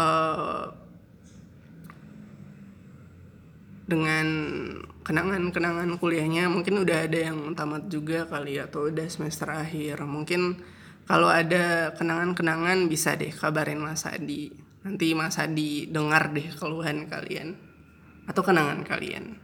uh, 0.02 0.74
dengan 3.92 4.28
kenangan-kenangan 5.04 6.00
kuliahnya 6.00 6.48
mungkin 6.48 6.80
udah 6.80 7.12
ada 7.12 7.20
yang 7.28 7.52
tamat 7.52 7.92
juga 7.92 8.24
kali 8.24 8.56
ya, 8.56 8.72
atau 8.72 8.88
udah 8.88 9.04
semester 9.12 9.52
akhir 9.52 10.00
mungkin 10.08 10.64
kalau 11.04 11.28
ada 11.28 11.92
kenangan-kenangan 12.00 12.88
bisa 12.88 13.20
deh 13.20 13.36
kabarin 13.36 13.84
Mas 13.84 14.08
Adi 14.08 14.71
nanti 14.82 15.14
Mas 15.14 15.38
Adi 15.38 15.86
dengar 15.90 16.34
deh 16.34 16.50
keluhan 16.58 17.06
kalian 17.06 17.58
atau 18.26 18.42
kenangan 18.42 18.82
kalian. 18.86 19.38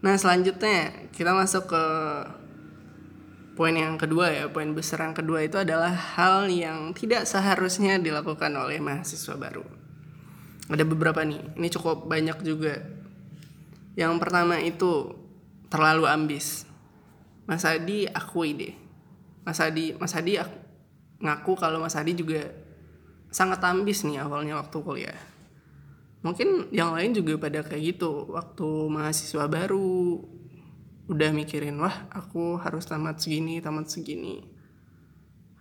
Nah 0.00 0.14
selanjutnya 0.16 1.10
kita 1.12 1.36
masuk 1.36 1.70
ke 1.70 1.84
poin 3.60 3.76
yang 3.76 4.00
kedua 4.00 4.32
ya. 4.32 4.44
Poin 4.48 4.72
besar 4.72 5.04
yang 5.04 5.12
kedua 5.12 5.44
itu 5.44 5.60
adalah 5.60 5.92
hal 5.92 6.48
yang 6.48 6.96
tidak 6.96 7.28
seharusnya 7.28 8.00
dilakukan 8.00 8.48
oleh 8.56 8.80
mahasiswa 8.80 9.36
baru. 9.36 9.66
Ada 10.70 10.86
beberapa 10.86 11.20
nih. 11.20 11.60
Ini 11.60 11.68
cukup 11.68 12.08
banyak 12.08 12.40
juga. 12.40 12.80
Yang 13.98 14.16
pertama 14.22 14.56
itu 14.62 15.12
terlalu 15.68 16.08
ambis. 16.08 16.64
Mas 17.44 17.66
Adi 17.66 18.08
akui 18.08 18.56
deh. 18.56 18.74
Mas 19.44 19.60
Adi, 19.60 19.92
Mas 19.98 20.14
Adi 20.14 20.38
ngaku 21.20 21.52
kalau 21.58 21.82
Mas 21.84 21.98
Adi 21.98 22.16
juga 22.16 22.48
sangat 23.30 23.62
ambis 23.62 24.02
nih 24.02 24.22
awalnya 24.22 24.58
waktu 24.58 24.78
kuliah. 24.82 25.20
Mungkin 26.20 26.68
yang 26.74 26.92
lain 26.92 27.16
juga 27.16 27.40
pada 27.40 27.64
kayak 27.64 27.96
gitu. 27.96 28.28
Waktu 28.28 28.68
mahasiswa 28.92 29.48
baru 29.48 30.20
udah 31.10 31.30
mikirin 31.34 31.80
wah 31.80 32.06
aku 32.12 32.60
harus 32.60 32.84
tamat 32.84 33.18
segini, 33.18 33.58
tamat 33.64 33.88
segini. 33.88 34.44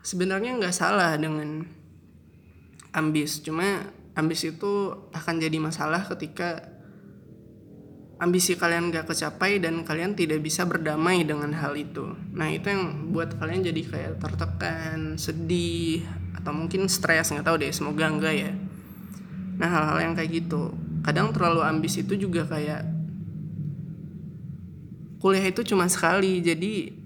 Sebenarnya 0.04 0.60
nggak 0.60 0.76
salah 0.76 1.16
dengan 1.16 1.64
ambis, 2.92 3.40
cuma 3.42 3.88
ambis 4.18 4.44
itu 4.44 4.94
akan 5.16 5.36
jadi 5.40 5.58
masalah 5.62 6.04
ketika 6.12 6.80
ambisi 8.20 8.60
kalian 8.60 8.92
gak 8.92 9.08
kecapai 9.08 9.64
dan 9.64 9.88
kalian 9.88 10.12
tidak 10.12 10.44
bisa 10.44 10.68
berdamai 10.68 11.24
dengan 11.24 11.56
hal 11.56 11.72
itu. 11.80 12.20
Nah 12.36 12.52
itu 12.52 12.68
yang 12.68 13.16
buat 13.16 13.40
kalian 13.40 13.64
jadi 13.72 13.82
kayak 13.88 14.14
tertekan, 14.20 15.16
sedih, 15.16 16.04
atau 16.36 16.52
mungkin 16.52 16.86
stres 16.92 17.32
nggak 17.32 17.46
tahu 17.46 17.58
deh. 17.62 17.72
Semoga 17.74 18.10
enggak 18.10 18.36
ya. 18.36 18.52
Nah 19.60 19.70
hal-hal 19.70 19.98
yang 20.10 20.14
kayak 20.14 20.32
gitu. 20.46 20.74
Kadang 21.02 21.32
terlalu 21.32 21.64
ambisi 21.64 22.04
itu 22.04 22.20
juga 22.20 22.46
kayak 22.46 22.84
kuliah 25.20 25.46
itu 25.46 25.62
cuma 25.68 25.86
sekali. 25.88 26.40
Jadi 26.40 27.00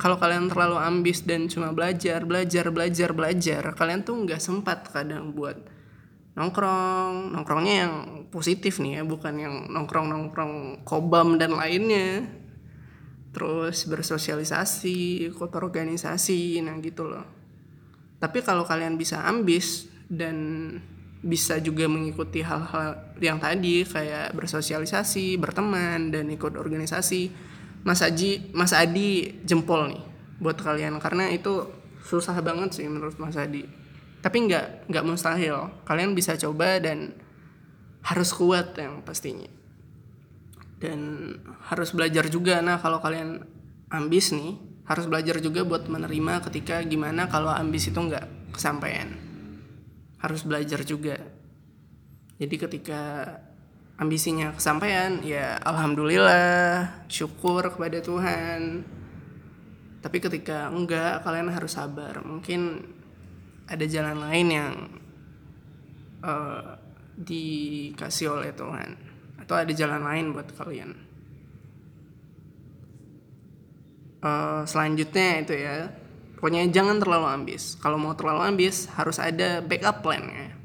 kalau 0.00 0.16
kalian 0.16 0.48
terlalu 0.48 0.80
ambis 0.80 1.22
dan 1.22 1.44
cuma 1.46 1.76
belajar, 1.76 2.24
belajar, 2.24 2.72
belajar, 2.72 3.10
belajar, 3.12 3.62
kalian 3.76 4.00
tuh 4.00 4.16
nggak 4.24 4.40
sempat 4.40 4.88
kadang 4.88 5.36
buat 5.36 5.60
nongkrong 6.40 7.36
nongkrongnya 7.36 7.74
yang 7.84 7.94
positif 8.30 8.78
nih 8.78 8.96
ya 8.96 9.02
bukan 9.02 9.34
yang 9.36 9.54
nongkrong 9.68 10.08
nongkrong 10.08 10.54
kobam 10.86 11.36
dan 11.36 11.52
lainnya 11.58 12.24
terus 13.34 13.84
bersosialisasi 13.84 15.28
ikut 15.34 15.50
organisasi 15.52 16.62
nah 16.62 16.78
gitu 16.78 17.10
loh 17.10 17.39
tapi 18.20 18.44
kalau 18.44 18.68
kalian 18.68 19.00
bisa 19.00 19.24
ambis 19.24 19.88
dan 20.06 20.36
bisa 21.20 21.60
juga 21.60 21.84
mengikuti 21.84 22.40
hal-hal 22.40 23.16
yang 23.20 23.36
tadi 23.36 23.84
kayak 23.84 24.32
bersosialisasi 24.32 25.36
berteman 25.36 26.08
dan 26.12 26.28
ikut 26.32 26.56
organisasi 26.56 27.32
Mas 27.84 28.00
Aji 28.04 28.52
Mas 28.52 28.72
Adi 28.76 29.40
jempol 29.44 29.88
nih 29.88 30.04
buat 30.40 30.56
kalian. 30.56 30.96
Karena 31.00 31.28
itu 31.28 31.68
susah 32.04 32.36
banget 32.40 32.76
sih 32.76 32.88
menurut 32.88 33.16
Mas 33.20 33.36
Adi. 33.36 33.64
Tapi 34.20 34.36
nggak 34.48 34.88
nggak 34.88 35.04
mustahil. 35.04 35.68
Kalian 35.84 36.12
bisa 36.16 36.36
coba 36.36 36.80
dan 36.80 37.12
harus 38.04 38.32
kuat 38.32 38.76
yang 38.76 39.04
pastinya. 39.04 39.48
Dan 40.80 41.32
harus 41.68 41.92
belajar 41.92 42.28
juga. 42.32 42.64
Nah 42.64 42.80
kalau 42.80 43.00
kalian 43.00 43.44
ambis 43.92 44.32
nih 44.32 44.69
harus 44.90 45.06
belajar 45.06 45.38
juga 45.38 45.62
buat 45.62 45.86
menerima 45.86 46.42
ketika 46.50 46.82
gimana 46.82 47.30
kalau 47.30 47.54
ambis 47.54 47.86
itu 47.86 47.94
nggak 47.94 48.50
kesampaian. 48.50 49.14
Harus 50.18 50.42
belajar 50.42 50.82
juga. 50.82 51.14
Jadi 52.42 52.56
ketika 52.58 53.02
ambisinya 54.02 54.50
kesampaian 54.50 55.22
ya 55.22 55.62
alhamdulillah 55.62 57.06
syukur 57.06 57.70
kepada 57.70 58.02
Tuhan. 58.02 58.82
Tapi 60.02 60.18
ketika 60.18 60.66
enggak 60.74 61.22
kalian 61.22 61.54
harus 61.54 61.78
sabar. 61.78 62.26
Mungkin 62.26 62.82
ada 63.70 63.86
jalan 63.86 64.18
lain 64.18 64.46
yang 64.50 64.74
uh, 66.26 66.74
dikasih 67.14 68.42
oleh 68.42 68.50
Tuhan. 68.58 68.98
Atau 69.38 69.54
ada 69.54 69.70
jalan 69.70 70.02
lain 70.02 70.34
buat 70.34 70.50
kalian 70.50 71.09
uh, 74.24 74.62
selanjutnya 74.64 75.44
itu 75.44 75.54
ya 75.56 75.92
pokoknya 76.36 76.68
jangan 76.72 76.96
terlalu 77.00 77.26
ambis. 77.28 77.76
Kalau 77.80 78.00
mau 78.00 78.16
terlalu 78.16 78.56
ambis 78.56 78.88
harus 78.96 79.20
ada 79.20 79.60
backup 79.60 80.00
plan 80.00 80.24
ya 80.24 80.60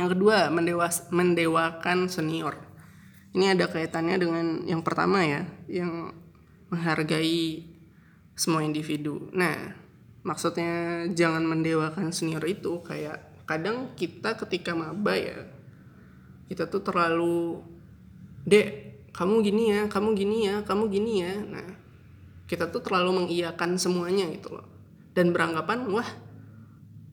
yang 0.00 0.16
kedua 0.16 0.48
mendewas 0.48 1.12
mendewakan 1.12 2.08
senior. 2.08 2.56
Ini 3.36 3.52
ada 3.52 3.68
kaitannya 3.68 4.16
dengan 4.16 4.46
yang 4.64 4.80
pertama 4.80 5.20
ya 5.20 5.44
yang 5.68 6.16
menghargai 6.72 7.68
semua 8.32 8.64
individu. 8.64 9.28
Nah 9.36 9.76
maksudnya 10.24 11.04
jangan 11.12 11.44
mendewakan 11.44 12.16
senior 12.16 12.40
itu 12.48 12.80
kayak 12.80 13.44
kadang 13.44 13.92
kita 13.92 14.40
ketika 14.40 14.72
maba 14.72 15.20
ya 15.20 15.44
kita 16.48 16.64
tuh 16.64 16.80
terlalu 16.80 17.60
dek 18.48 18.68
kamu 19.12 19.44
gini 19.44 19.64
ya 19.68 19.80
kamu 19.92 20.16
gini 20.16 20.36
ya 20.48 20.56
kamu 20.64 20.88
gini 20.88 21.12
ya. 21.20 21.34
Nah 21.44 21.69
kita 22.50 22.66
tuh 22.66 22.82
terlalu 22.82 23.22
mengiyakan 23.22 23.78
semuanya 23.78 24.26
gitu 24.34 24.58
loh. 24.58 24.66
Dan 25.14 25.30
beranggapan 25.30 25.86
wah 25.86 26.08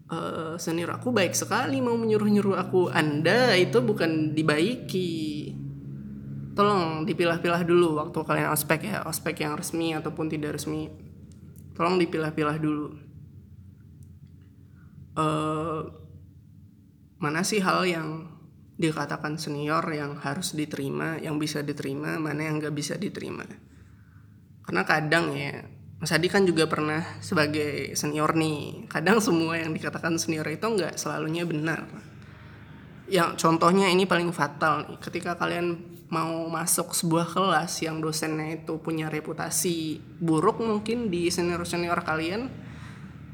uh, 0.10 0.58
senior 0.58 0.98
aku 0.98 1.14
baik 1.14 1.38
sekali 1.38 1.78
mau 1.78 1.94
menyuruh 1.94 2.26
nyuruh 2.26 2.58
aku. 2.58 2.90
Anda 2.90 3.54
itu 3.54 3.78
bukan 3.86 4.34
dibaiki. 4.34 5.54
Tolong 6.58 7.06
dipilah-pilah 7.06 7.62
dulu 7.62 8.02
waktu 8.02 8.18
kalian 8.18 8.50
ospek 8.50 8.90
ya 8.90 9.06
ospek 9.06 9.46
yang 9.46 9.54
resmi 9.54 9.94
ataupun 9.94 10.26
tidak 10.26 10.58
resmi. 10.58 10.90
Tolong 11.78 12.02
dipilah-pilah 12.02 12.58
dulu. 12.58 12.98
Uh, 15.14 15.86
mana 17.22 17.46
sih 17.46 17.62
hal 17.62 17.86
yang 17.86 18.30
dikatakan 18.78 19.42
senior 19.42 19.82
yang 19.90 20.18
harus 20.22 20.54
diterima 20.54 21.18
yang 21.18 21.42
bisa 21.42 21.66
diterima 21.66 22.22
mana 22.22 22.46
yang 22.46 22.62
nggak 22.62 22.78
bisa 22.78 22.94
diterima 22.94 23.42
karena 24.68 24.84
kadang 24.84 25.32
ya 25.32 25.64
Mas 25.98 26.14
Adi 26.14 26.30
kan 26.30 26.46
juga 26.46 26.70
pernah 26.70 27.02
sebagai 27.26 27.98
senior 27.98 28.38
nih. 28.38 28.86
Kadang 28.86 29.18
semua 29.18 29.58
yang 29.58 29.74
dikatakan 29.74 30.14
senior 30.22 30.46
itu 30.46 30.62
nggak 30.62 30.94
selalunya 30.94 31.42
benar. 31.42 31.90
Yang 33.10 33.42
contohnya 33.42 33.90
ini 33.90 34.06
paling 34.06 34.30
fatal 34.30 34.86
nih. 34.86 35.02
Ketika 35.02 35.34
kalian 35.34 35.98
mau 36.14 36.46
masuk 36.54 36.94
sebuah 36.94 37.34
kelas 37.34 37.82
yang 37.82 37.98
dosennya 37.98 38.62
itu 38.62 38.78
punya 38.78 39.10
reputasi 39.10 39.98
buruk 40.22 40.62
mungkin 40.62 41.10
di 41.10 41.34
senior 41.34 41.66
senior 41.66 42.00
kalian 42.00 42.48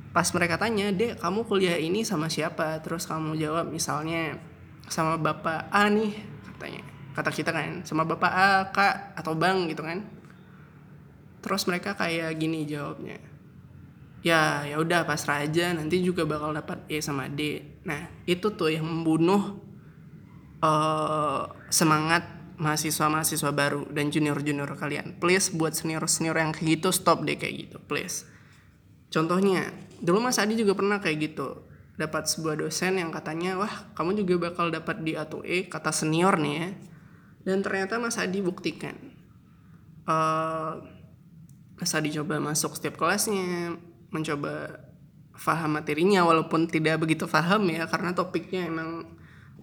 pas 0.09 0.25
mereka 0.33 0.57
tanya 0.61 0.89
dek 0.89 1.19
kamu 1.19 1.43
kuliah 1.43 1.75
ini 1.75 2.07
sama 2.07 2.31
siapa? 2.31 2.79
Terus 2.79 3.03
kamu 3.11 3.35
jawab 3.43 3.67
misalnya 3.67 4.39
sama 4.87 5.19
bapak 5.19 5.67
A 5.67 5.91
nih 5.91 6.15
katanya. 6.47 6.83
Kata 7.11 7.29
kita 7.29 7.51
kan 7.51 7.83
sama 7.83 8.07
bapak 8.07 8.31
A 8.31 8.71
kak 8.71 9.19
atau 9.19 9.35
bang 9.35 9.67
gitu 9.67 9.83
kan 9.83 10.22
terus 11.43 11.67
mereka 11.67 11.99
kayak 11.99 12.39
gini 12.39 12.63
jawabnya 12.63 13.19
ya 14.23 14.63
ya 14.63 14.79
udah 14.79 15.03
pasrah 15.03 15.43
aja 15.43 15.75
nanti 15.75 15.99
juga 15.99 16.23
bakal 16.23 16.55
dapat 16.55 16.87
E 16.87 17.03
sama 17.03 17.27
D 17.27 17.59
nah 17.83 18.07
itu 18.23 18.55
tuh 18.55 18.71
yang 18.71 18.87
membunuh 18.87 19.59
uh, 20.63 21.43
semangat 21.67 22.23
mahasiswa-mahasiswa 22.57 23.51
baru 23.51 23.89
dan 23.89 24.13
junior-junior 24.13 24.69
kalian. 24.77 25.17
Please 25.17 25.49
buat 25.51 25.73
senior-senior 25.73 26.37
yang 26.37 26.51
kayak 26.53 26.79
gitu 26.79 26.89
stop 26.93 27.25
deh 27.25 27.35
kayak 27.35 27.67
gitu, 27.67 27.77
please. 27.83 28.23
Contohnya, 29.09 29.73
dulu 29.99 30.23
Mas 30.23 30.39
Adi 30.39 30.57
juga 30.57 30.77
pernah 30.77 31.03
kayak 31.03 31.17
gitu. 31.33 31.67
Dapat 31.93 32.25
sebuah 32.25 32.57
dosen 32.57 32.97
yang 32.97 33.13
katanya, 33.13 33.61
"Wah, 33.61 33.93
kamu 33.93 34.17
juga 34.25 34.49
bakal 34.49 34.73
dapat 34.73 35.05
di 35.05 35.13
A2E," 35.13 35.69
kata 35.69 35.93
senior 35.93 36.41
nih 36.41 36.55
ya. 36.57 36.69
Dan 37.45 37.61
ternyata 37.61 38.01
Mas 38.01 38.17
Adi 38.17 38.41
buktikan. 38.41 38.97
Uh, 40.03 40.81
Mas 41.77 41.91
Adi 41.97 42.13
coba 42.13 42.37
masuk 42.39 42.77
setiap 42.77 42.95
kelasnya, 43.01 43.75
mencoba 44.13 44.83
faham 45.33 45.81
materinya 45.81 46.21
walaupun 46.23 46.69
tidak 46.69 47.01
begitu 47.01 47.25
paham 47.25 47.65
ya 47.73 47.89
karena 47.89 48.13
topiknya 48.13 48.69
emang 48.69 49.09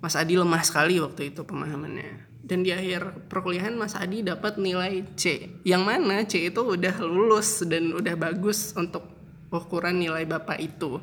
Mas 0.00 0.16
Adi 0.16 0.34
lemah 0.34 0.64
sekali 0.64 0.96
waktu 0.98 1.30
itu 1.30 1.44
pemahamannya. 1.44 2.30
Dan 2.40 2.64
di 2.64 2.72
akhir 2.72 3.30
perkuliahan 3.30 3.76
Mas 3.76 3.94
Adi 3.94 4.24
dapat 4.24 4.56
nilai 4.56 5.04
C. 5.14 5.54
Yang 5.62 5.82
mana 5.84 6.24
C 6.24 6.48
itu 6.48 6.60
udah 6.64 6.98
lulus 7.04 7.62
dan 7.68 7.92
udah 7.92 8.16
bagus 8.16 8.72
untuk 8.74 9.04
ukuran 9.52 10.00
nilai 10.00 10.24
bapak 10.24 10.58
itu. 10.58 10.98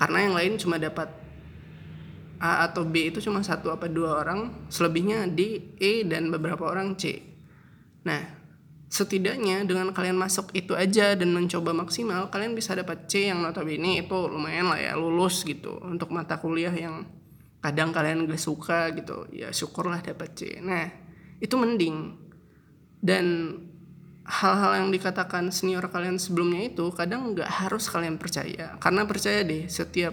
Karena 0.00 0.18
yang 0.24 0.34
lain 0.34 0.52
cuma 0.56 0.80
dapat 0.80 1.12
A 2.38 2.70
atau 2.70 2.86
B 2.86 3.10
itu 3.10 3.18
cuma 3.18 3.42
satu 3.42 3.74
apa 3.74 3.90
dua 3.90 4.22
orang, 4.22 4.70
selebihnya 4.70 5.26
D, 5.26 5.74
E 5.76 6.06
dan 6.06 6.30
beberapa 6.30 6.70
orang 6.70 6.94
C. 6.94 7.18
Nah, 8.06 8.37
setidaknya 8.88 9.68
dengan 9.68 9.92
kalian 9.92 10.16
masuk 10.16 10.48
itu 10.56 10.72
aja 10.72 11.12
dan 11.12 11.30
mencoba 11.36 11.76
maksimal, 11.76 12.32
kalian 12.32 12.56
bisa 12.56 12.72
dapat 12.72 13.04
C 13.04 13.28
yang 13.28 13.44
notabene 13.44 14.00
itu 14.00 14.16
lumayan 14.28 14.72
lah 14.72 14.80
ya 14.80 14.92
lulus 14.96 15.44
gitu 15.44 15.76
untuk 15.84 16.08
mata 16.08 16.40
kuliah 16.40 16.72
yang 16.72 17.04
kadang 17.60 17.92
kalian 17.92 18.24
gak 18.24 18.40
suka 18.40 18.88
gitu. 18.96 19.28
Ya 19.28 19.52
syukurlah 19.52 20.00
dapat 20.00 20.32
C. 20.32 20.56
Nah, 20.64 20.88
itu 21.36 21.54
mending. 21.60 22.16
Dan 22.98 23.54
hal-hal 24.28 24.84
yang 24.84 24.88
dikatakan 24.92 25.48
senior 25.48 25.88
kalian 25.88 26.20
sebelumnya 26.20 26.68
itu 26.68 26.92
kadang 26.92 27.32
nggak 27.32 27.48
harus 27.48 27.88
kalian 27.88 28.20
percaya 28.20 28.76
karena 28.76 29.08
percaya 29.08 29.40
deh 29.40 29.64
setiap 29.72 30.12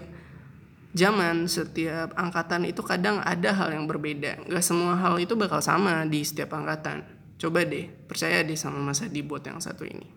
zaman 0.96 1.52
setiap 1.52 2.16
angkatan 2.16 2.64
itu 2.64 2.80
kadang 2.80 3.20
ada 3.20 3.52
hal 3.52 3.76
yang 3.76 3.84
berbeda 3.84 4.48
nggak 4.48 4.64
semua 4.64 4.96
hal 4.96 5.20
itu 5.20 5.36
bakal 5.36 5.60
sama 5.60 6.08
di 6.08 6.24
setiap 6.24 6.56
angkatan 6.56 7.04
coba 7.36 7.64
deh 7.68 7.88
percaya 7.88 8.42
deh 8.42 8.56
sama 8.56 8.80
masa 8.80 9.08
di 9.08 9.22
buat 9.24 9.44
yang 9.44 9.60
satu 9.60 9.84
ini. 9.84 10.08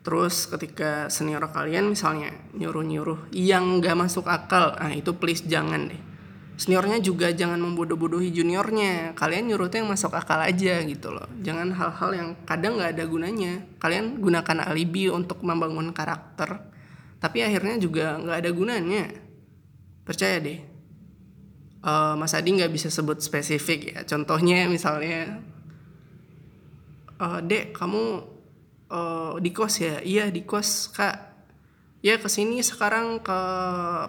Terus 0.00 0.48
ketika 0.48 1.12
senior 1.12 1.44
kalian 1.52 1.92
misalnya 1.92 2.32
nyuruh-nyuruh 2.56 3.28
yang 3.36 3.84
nggak 3.84 3.96
masuk 3.96 4.24
akal 4.32 4.72
nah 4.80 4.92
itu 4.92 5.12
please 5.16 5.44
jangan 5.44 5.92
deh. 5.92 6.02
Seniornya 6.60 7.00
juga 7.00 7.32
jangan 7.32 7.56
membodoh-bodohi 7.56 8.36
juniornya. 8.36 9.16
Kalian 9.16 9.48
nyuruh 9.48 9.72
yang 9.72 9.88
masuk 9.88 10.12
akal 10.12 10.44
aja 10.44 10.84
gitu 10.84 11.08
loh. 11.08 11.24
Jangan 11.40 11.72
hal-hal 11.72 12.10
yang 12.12 12.28
kadang 12.44 12.76
nggak 12.76 13.00
ada 13.00 13.04
gunanya. 13.08 13.64
Kalian 13.80 14.20
gunakan 14.20 14.68
alibi 14.68 15.08
untuk 15.08 15.40
membangun 15.40 15.88
karakter 15.96 16.70
tapi 17.20 17.44
akhirnya 17.44 17.76
juga 17.76 18.16
nggak 18.16 18.38
ada 18.40 18.50
gunanya. 18.50 19.04
Percaya 20.08 20.40
deh. 20.40 20.58
Uh, 21.80 22.16
Mas 22.16 22.32
Adi 22.32 22.56
nggak 22.56 22.72
bisa 22.72 22.88
sebut 22.88 23.20
spesifik 23.20 23.92
ya. 23.92 23.98
Contohnya 24.08 24.64
misalnya 24.68 25.44
uh, 27.20 27.40
dek 27.44 27.76
kamu 27.76 28.24
uh, 28.88 29.36
di 29.38 29.50
kos 29.52 29.84
ya? 29.84 30.00
Iya 30.00 30.32
di 30.32 30.42
kos 30.42 30.90
kak. 30.90 31.28
Ya 32.00 32.16
ke 32.16 32.32
sini 32.32 32.64
sekarang 32.64 33.20
ke 33.20 33.40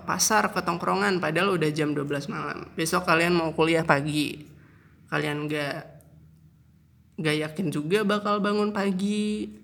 pasar 0.08 0.48
ke 0.56 0.64
tongkrongan 0.64 1.20
padahal 1.20 1.60
udah 1.60 1.70
jam 1.76 1.92
12 1.92 2.32
malam. 2.32 2.72
Besok 2.80 3.04
kalian 3.04 3.36
mau 3.36 3.52
kuliah 3.52 3.84
pagi. 3.84 4.48
Kalian 5.12 5.52
gak 5.52 6.00
gak 7.20 7.38
yakin 7.52 7.68
juga 7.68 8.08
bakal 8.08 8.40
bangun 8.40 8.72
pagi. 8.72 9.60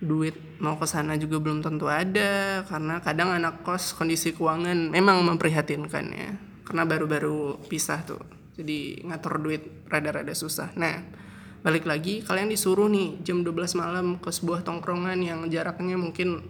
Duit 0.00 0.36
mau 0.60 0.80
ke 0.80 0.88
sana 0.88 1.20
juga 1.20 1.36
belum 1.40 1.60
tentu 1.60 1.88
ada 1.88 2.64
karena 2.64 3.00
kadang 3.04 3.32
anak 3.32 3.60
kos 3.64 3.92
kondisi 3.92 4.32
keuangan 4.36 4.92
memang 4.92 5.24
memprihatinkan 5.24 6.04
ya 6.12 6.30
karena 6.64 6.84
baru-baru 6.84 7.60
pisah 7.68 8.04
tuh 8.04 8.20
jadi 8.56 9.04
ngatur 9.04 9.40
duit 9.40 9.62
rada-rada 9.88 10.32
susah. 10.32 10.72
Nah 10.76 11.23
balik 11.64 11.88
lagi 11.88 12.20
kalian 12.20 12.52
disuruh 12.52 12.92
nih 12.92 13.24
jam 13.24 13.40
12 13.40 13.80
malam 13.80 14.20
ke 14.20 14.28
sebuah 14.28 14.60
tongkrongan 14.68 15.16
yang 15.24 15.40
jaraknya 15.48 15.96
mungkin 15.96 16.44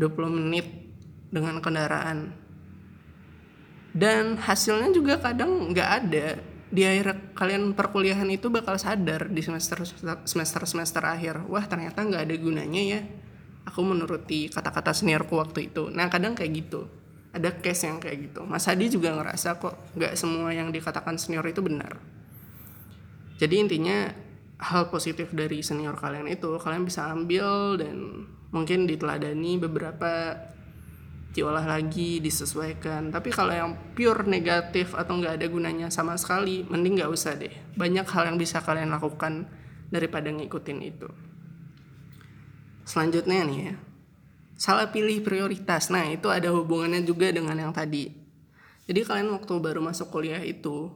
20 0.00 0.08
menit 0.40 0.66
dengan 1.28 1.60
kendaraan. 1.60 2.32
Dan 3.94 4.40
hasilnya 4.40 4.90
juga 4.90 5.20
kadang 5.20 5.70
nggak 5.70 5.90
ada. 6.00 6.40
Di 6.72 6.82
akhir 6.82 7.36
kalian 7.36 7.76
perkuliahan 7.76 8.26
itu 8.32 8.50
bakal 8.50 8.80
sadar 8.80 9.30
di 9.30 9.44
semester 9.44 9.84
semester 10.24 10.64
semester 10.64 11.02
akhir. 11.04 11.44
Wah 11.46 11.68
ternyata 11.68 12.02
nggak 12.02 12.24
ada 12.24 12.34
gunanya 12.40 12.82
ya 12.82 13.00
aku 13.68 13.84
menuruti 13.84 14.48
kata-kata 14.48 14.96
seniorku 14.96 15.36
waktu 15.36 15.68
itu. 15.68 15.92
Nah 15.92 16.08
kadang 16.08 16.32
kayak 16.32 16.52
gitu. 16.56 16.88
Ada 17.36 17.52
case 17.60 17.84
yang 17.84 18.00
kayak 18.00 18.32
gitu. 18.32 18.40
Mas 18.48 18.64
Hadi 18.64 18.88
juga 18.88 19.12
ngerasa 19.12 19.60
kok 19.60 19.92
nggak 19.92 20.16
semua 20.16 20.56
yang 20.56 20.72
dikatakan 20.72 21.20
senior 21.20 21.44
itu 21.44 21.60
benar 21.60 22.13
jadi 23.34 23.54
intinya 23.58 23.98
hal 24.62 24.88
positif 24.88 25.34
dari 25.34 25.60
senior 25.60 25.98
kalian 25.98 26.30
itu 26.30 26.56
kalian 26.62 26.86
bisa 26.86 27.10
ambil 27.10 27.74
dan 27.76 28.26
mungkin 28.54 28.86
diteladani 28.86 29.58
beberapa 29.58 30.38
diolah 31.34 31.66
lagi 31.66 32.22
disesuaikan. 32.22 33.10
Tapi 33.10 33.34
kalau 33.34 33.50
yang 33.50 33.70
pure 33.98 34.22
negatif 34.22 34.94
atau 34.94 35.18
nggak 35.18 35.42
ada 35.42 35.46
gunanya 35.50 35.88
sama 35.90 36.14
sekali 36.14 36.62
mending 36.62 37.02
nggak 37.02 37.10
usah 37.10 37.34
deh. 37.34 37.50
Banyak 37.74 38.06
hal 38.06 38.30
yang 38.30 38.38
bisa 38.38 38.62
kalian 38.62 38.94
lakukan 38.94 39.50
daripada 39.90 40.30
ngikutin 40.30 40.78
itu. 40.86 41.10
Selanjutnya 42.86 43.42
nih 43.42 43.60
ya. 43.66 43.74
Salah 44.54 44.94
pilih 44.94 45.18
prioritas. 45.26 45.90
Nah 45.90 46.06
itu 46.06 46.30
ada 46.30 46.54
hubungannya 46.54 47.02
juga 47.02 47.34
dengan 47.34 47.58
yang 47.58 47.74
tadi. 47.74 48.14
Jadi 48.86 49.00
kalian 49.02 49.34
waktu 49.34 49.52
baru 49.58 49.82
masuk 49.82 50.14
kuliah 50.14 50.40
itu 50.46 50.94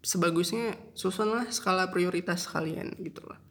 sebagusnya 0.00 0.76
susunlah 0.96 1.48
skala 1.52 1.92
prioritas 1.92 2.48
kalian 2.48 2.96
gitu 3.00 3.20
loh 3.24 3.50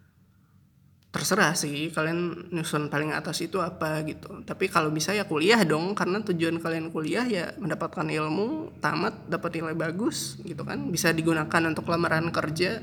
terserah 1.10 1.58
sih 1.58 1.90
kalian 1.90 2.54
nyusun 2.54 2.86
paling 2.94 3.10
atas 3.18 3.42
itu 3.42 3.58
apa 3.58 4.06
gitu. 4.06 4.46
Tapi 4.46 4.70
kalau 4.70 4.94
bisa 4.94 5.10
ya 5.10 5.26
kuliah 5.26 5.58
dong 5.66 5.98
karena 5.98 6.22
tujuan 6.22 6.62
kalian 6.62 6.94
kuliah 6.94 7.26
ya 7.26 7.50
mendapatkan 7.58 8.06
ilmu 8.06 8.78
tamat 8.78 9.26
dapat 9.26 9.58
nilai 9.58 9.74
bagus 9.74 10.38
gitu 10.46 10.62
kan. 10.62 10.86
Bisa 10.94 11.10
digunakan 11.10 11.62
untuk 11.66 11.90
lamaran 11.90 12.30
kerja. 12.30 12.78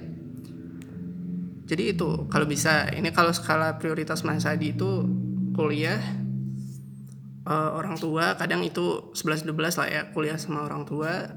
Jadi 1.66 1.82
itu 1.94 2.26
kalau 2.26 2.50
bisa 2.50 2.90
ini 2.90 3.14
kalau 3.14 3.30
skala 3.30 3.78
prioritas 3.78 4.26
Mas 4.26 4.42
Adi 4.42 4.74
itu 4.74 5.06
kuliah 5.54 6.02
uh, 7.46 7.78
orang 7.78 7.94
tua 7.94 8.34
kadang 8.34 8.66
itu 8.66 9.14
11 9.14 9.46
12 9.46 9.54
lah 9.54 9.86
ya 9.86 10.02
kuliah 10.10 10.38
sama 10.38 10.66
orang 10.66 10.82
tua 10.82 11.30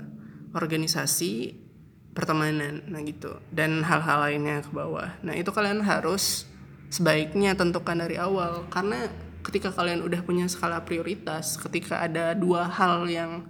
organisasi 0.57 1.58
pertemanan. 2.19 2.83
Nah 2.91 2.99
gitu. 3.07 3.39
Dan 3.47 3.79
hal-hal 3.87 4.27
lainnya 4.27 4.59
ke 4.59 4.71
bawah. 4.75 5.15
Nah 5.23 5.31
itu 5.39 5.55
kalian 5.55 5.79
harus 5.87 6.43
sebaiknya 6.91 7.55
tentukan 7.55 7.95
dari 7.95 8.19
awal. 8.19 8.67
Karena 8.67 9.07
ketika 9.39 9.71
kalian 9.71 10.03
udah 10.03 10.19
punya 10.27 10.51
skala 10.51 10.83
prioritas 10.83 11.55
ketika 11.55 12.03
ada 12.03 12.35
dua 12.35 12.67
hal 12.67 13.07
yang 13.07 13.47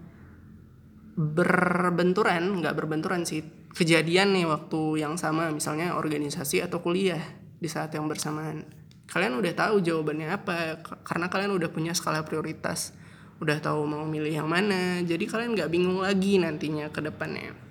berbenturan 1.17 2.61
nggak 2.61 2.77
berbenturan 2.77 3.25
sih. 3.25 3.41
Kejadian 3.73 4.37
nih 4.37 4.45
waktu 4.45 5.01
yang 5.01 5.17
sama 5.17 5.49
misalnya 5.49 5.97
organisasi 5.97 6.61
atau 6.61 6.77
kuliah 6.77 7.21
di 7.57 7.65
saat 7.65 7.89
yang 7.97 8.05
bersamaan. 8.05 8.69
Kalian 9.09 9.41
udah 9.41 9.53
tahu 9.57 9.81
jawabannya 9.81 10.29
apa 10.29 10.85
karena 11.01 11.25
kalian 11.33 11.57
udah 11.57 11.69
punya 11.73 11.97
skala 11.97 12.21
prioritas. 12.21 12.93
Udah 13.39 13.57
tahu 13.57 13.87
mau 13.87 14.03
milih 14.03 14.35
yang 14.35 14.51
mana 14.51 14.99
jadi 15.01 15.23
kalian 15.25 15.55
nggak 15.55 15.71
bingung 15.71 16.03
lagi 16.03 16.37
nantinya 16.43 16.91
ke 16.91 16.99
depannya 16.99 17.68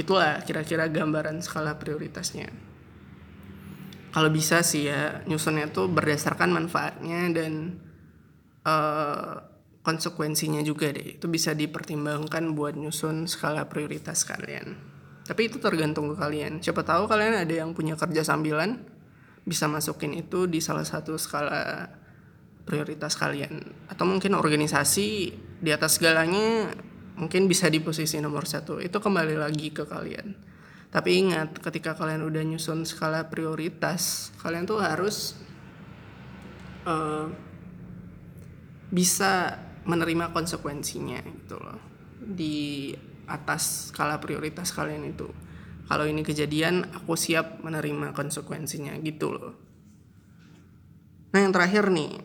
itulah 0.00 0.40
kira-kira 0.42 0.88
gambaran 0.88 1.44
skala 1.44 1.76
prioritasnya. 1.76 2.48
Kalau 4.10 4.30
bisa 4.32 4.64
sih 4.66 4.90
ya 4.90 5.22
nyusunnya 5.28 5.70
tuh 5.70 5.86
berdasarkan 5.86 6.50
manfaatnya 6.50 7.30
dan 7.30 7.78
uh, 8.66 9.38
konsekuensinya 9.86 10.64
juga 10.66 10.90
deh. 10.90 11.20
Itu 11.20 11.30
bisa 11.30 11.54
dipertimbangkan 11.54 12.56
buat 12.58 12.74
nyusun 12.74 13.30
skala 13.30 13.70
prioritas 13.70 14.26
kalian. 14.26 14.76
Tapi 15.30 15.46
itu 15.46 15.62
tergantung 15.62 16.10
ke 16.10 16.16
kalian. 16.18 16.58
Siapa 16.58 16.82
tahu 16.82 17.06
kalian 17.06 17.46
ada 17.46 17.54
yang 17.54 17.70
punya 17.70 17.94
kerja 17.94 18.26
sambilan 18.26 18.82
bisa 19.46 19.70
masukin 19.70 20.18
itu 20.18 20.50
di 20.50 20.58
salah 20.58 20.82
satu 20.82 21.14
skala 21.14 21.86
prioritas 22.66 23.14
kalian. 23.14 23.62
Atau 23.86 24.10
mungkin 24.10 24.34
organisasi 24.34 25.08
di 25.62 25.70
atas 25.70 26.02
segalanya 26.02 26.74
mungkin 27.20 27.44
bisa 27.44 27.68
di 27.68 27.84
posisi 27.84 28.16
nomor 28.16 28.48
satu. 28.48 28.80
Itu 28.80 28.98
kembali 28.98 29.36
lagi 29.36 29.68
ke 29.70 29.84
kalian. 29.84 30.32
Tapi 30.90 31.10
ingat 31.22 31.60
ketika 31.60 31.94
kalian 31.94 32.26
udah 32.26 32.42
nyusun 32.42 32.82
skala 32.82 33.30
prioritas 33.30 34.34
kalian 34.42 34.66
tuh 34.66 34.82
harus 34.82 35.38
uh, 36.82 37.30
bisa 38.90 39.54
menerima 39.86 40.34
konsekuensinya 40.34 41.22
gitu 41.22 41.62
loh 41.62 41.78
di 42.18 42.90
atas 43.30 43.94
skala 43.94 44.18
prioritas 44.18 44.74
kalian 44.74 45.06
itu. 45.06 45.30
Kalau 45.86 46.06
ini 46.06 46.26
kejadian 46.26 46.90
aku 46.90 47.14
siap 47.14 47.62
menerima 47.62 48.10
konsekuensinya 48.10 48.98
gitu 49.06 49.30
loh. 49.30 49.54
Nah 51.30 51.38
yang 51.38 51.54
terakhir 51.54 51.86
nih 51.94 52.18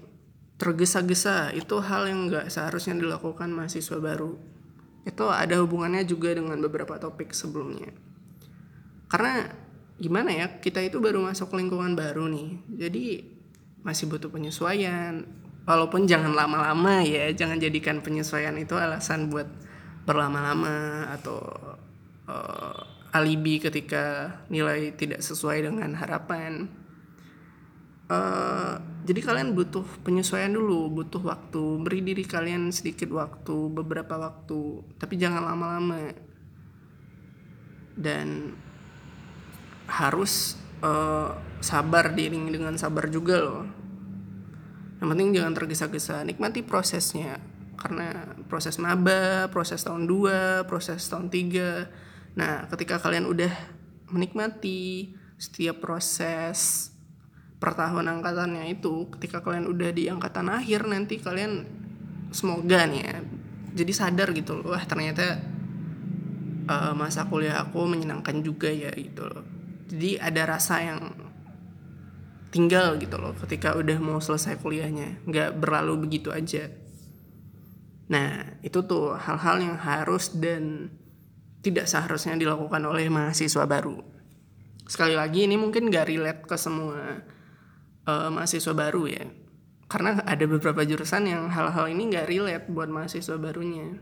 tergesa-gesa 0.57 1.53
itu 1.53 1.77
hal 1.85 2.09
yang 2.09 2.33
nggak 2.33 2.49
seharusnya 2.49 2.97
dilakukan 2.97 3.53
mahasiswa 3.53 4.01
baru 4.01 4.54
itu 5.05 5.25
ada 5.29 5.61
hubungannya 5.61 6.01
juga 6.03 6.33
dengan 6.33 6.57
beberapa 6.57 6.97
topik 6.97 7.31
sebelumnya. 7.31 7.93
Karena 9.05 9.45
gimana 9.95 10.33
ya 10.33 10.59
kita 10.59 10.81
itu 10.81 10.97
baru 10.97 11.21
masuk 11.21 11.53
lingkungan 11.53 11.93
baru 11.93 12.25
nih. 12.25 12.49
Jadi 12.89 13.05
masih 13.85 14.09
butuh 14.09 14.33
penyesuaian. 14.33 15.23
Walaupun 15.65 16.05
jangan 16.09 16.33
lama-lama 16.33 17.01
ya 17.05 17.29
jangan 17.33 17.57
jadikan 17.61 18.01
penyesuaian 18.01 18.53
itu 18.57 18.77
alasan 18.77 19.29
buat 19.29 19.49
berlama-lama 20.05 21.09
atau 21.09 21.41
uh, 22.29 22.77
alibi 23.13 23.57
ketika 23.61 24.37
nilai 24.49 24.93
tidak 24.97 25.21
sesuai 25.21 25.69
dengan 25.69 25.93
harapan. 25.97 26.69
Uh, 28.05 28.77
jadi 29.05 29.21
kalian 29.21 29.53
butuh 29.53 29.85
penyesuaian 30.01 30.49
dulu 30.49 30.89
butuh 30.89 31.21
waktu 31.21 31.61
beri 31.85 32.01
diri 32.01 32.25
kalian 32.25 32.73
sedikit 32.73 33.13
waktu 33.13 33.69
beberapa 33.69 34.17
waktu 34.17 34.81
tapi 34.97 35.21
jangan 35.21 35.45
lama-lama. 35.45 36.09
Dan 37.95 38.57
harus 39.85 40.57
uh, 40.81 41.37
sabar 41.61 42.17
diiringi 42.17 42.49
dengan 42.49 42.73
sabar 42.81 43.05
juga 43.13 43.37
loh. 43.45 43.63
Yang 44.97 45.07
penting 45.13 45.29
jangan 45.37 45.53
tergesa-gesa 45.53 46.25
nikmati 46.25 46.65
prosesnya. 46.65 47.37
Karena 47.77 48.33
proses 48.49 48.81
maba 48.81 49.53
proses 49.53 49.85
tahun 49.85 50.09
2 50.09 50.65
proses 50.65 51.05
tahun 51.05 51.29
3 51.29 52.39
nah 52.39 52.67
ketika 52.71 53.03
kalian 53.03 53.27
udah 53.27 53.51
menikmati 54.11 55.11
setiap 55.35 55.83
proses 55.83 56.89
per 57.55 57.73
tahun 57.73 58.19
angkatannya 58.19 58.67
itu 58.71 59.07
ketika 59.15 59.39
kalian 59.41 59.65
udah 59.71 59.89
di 59.95 60.11
angkatan 60.11 60.51
akhir 60.51 60.85
nanti 60.85 61.17
kalian 61.23 61.65
semoga 62.29 62.83
nih 62.83 63.01
ya 63.01 63.17
jadi 63.75 63.91
sadar 63.91 64.31
gitu 64.35 64.59
loh 64.59 64.75
wah 64.75 64.83
ternyata 64.83 65.55
uh, 66.69 66.93
masa 66.97 67.25
kuliah 67.29 67.61
aku 67.61 67.85
menyenangkan 67.85 68.41
juga 68.41 68.69
ya 68.69 68.91
gitu 68.93 69.25
loh. 69.25 69.45
Jadi 69.85 70.17
ada 70.17 70.41
rasa 70.49 70.81
yang 70.81 71.01
tinggal 72.49 72.95
gitu 72.97 73.19
loh 73.19 73.35
ketika 73.35 73.75
udah 73.75 73.99
mau 73.99 74.23
selesai 74.23 74.57
kuliahnya 74.63 75.27
nggak 75.27 75.59
berlalu 75.59 76.09
begitu 76.09 76.33
aja. 76.33 76.71
Nah 78.09 78.57
itu 78.61 78.85
tuh 78.85 79.17
hal-hal 79.17 79.61
yang 79.61 79.77
harus 79.77 80.33
dan 80.33 80.89
tidak 81.61 81.89
seharusnya 81.89 82.37
dilakukan 82.37 82.81
oleh 82.85 83.09
mahasiswa 83.09 83.65
baru. 83.65 83.97
Sekali 84.85 85.17
lagi 85.17 85.49
ini 85.49 85.57
mungkin 85.57 85.89
gak 85.89 86.13
relate 86.13 86.45
ke 86.45 86.53
semua 86.61 87.25
uh, 88.05 88.29
mahasiswa 88.31 88.73
baru 88.73 89.03
ya. 89.09 89.25
Karena 89.85 90.17
ada 90.25 90.45
beberapa 90.49 90.81
jurusan 90.81 91.29
yang 91.29 91.45
hal-hal 91.53 91.85
ini 91.89 92.09
nggak 92.09 92.25
relate 92.25 92.65
buat 92.73 92.89
mahasiswa 92.89 93.37
barunya. 93.37 94.01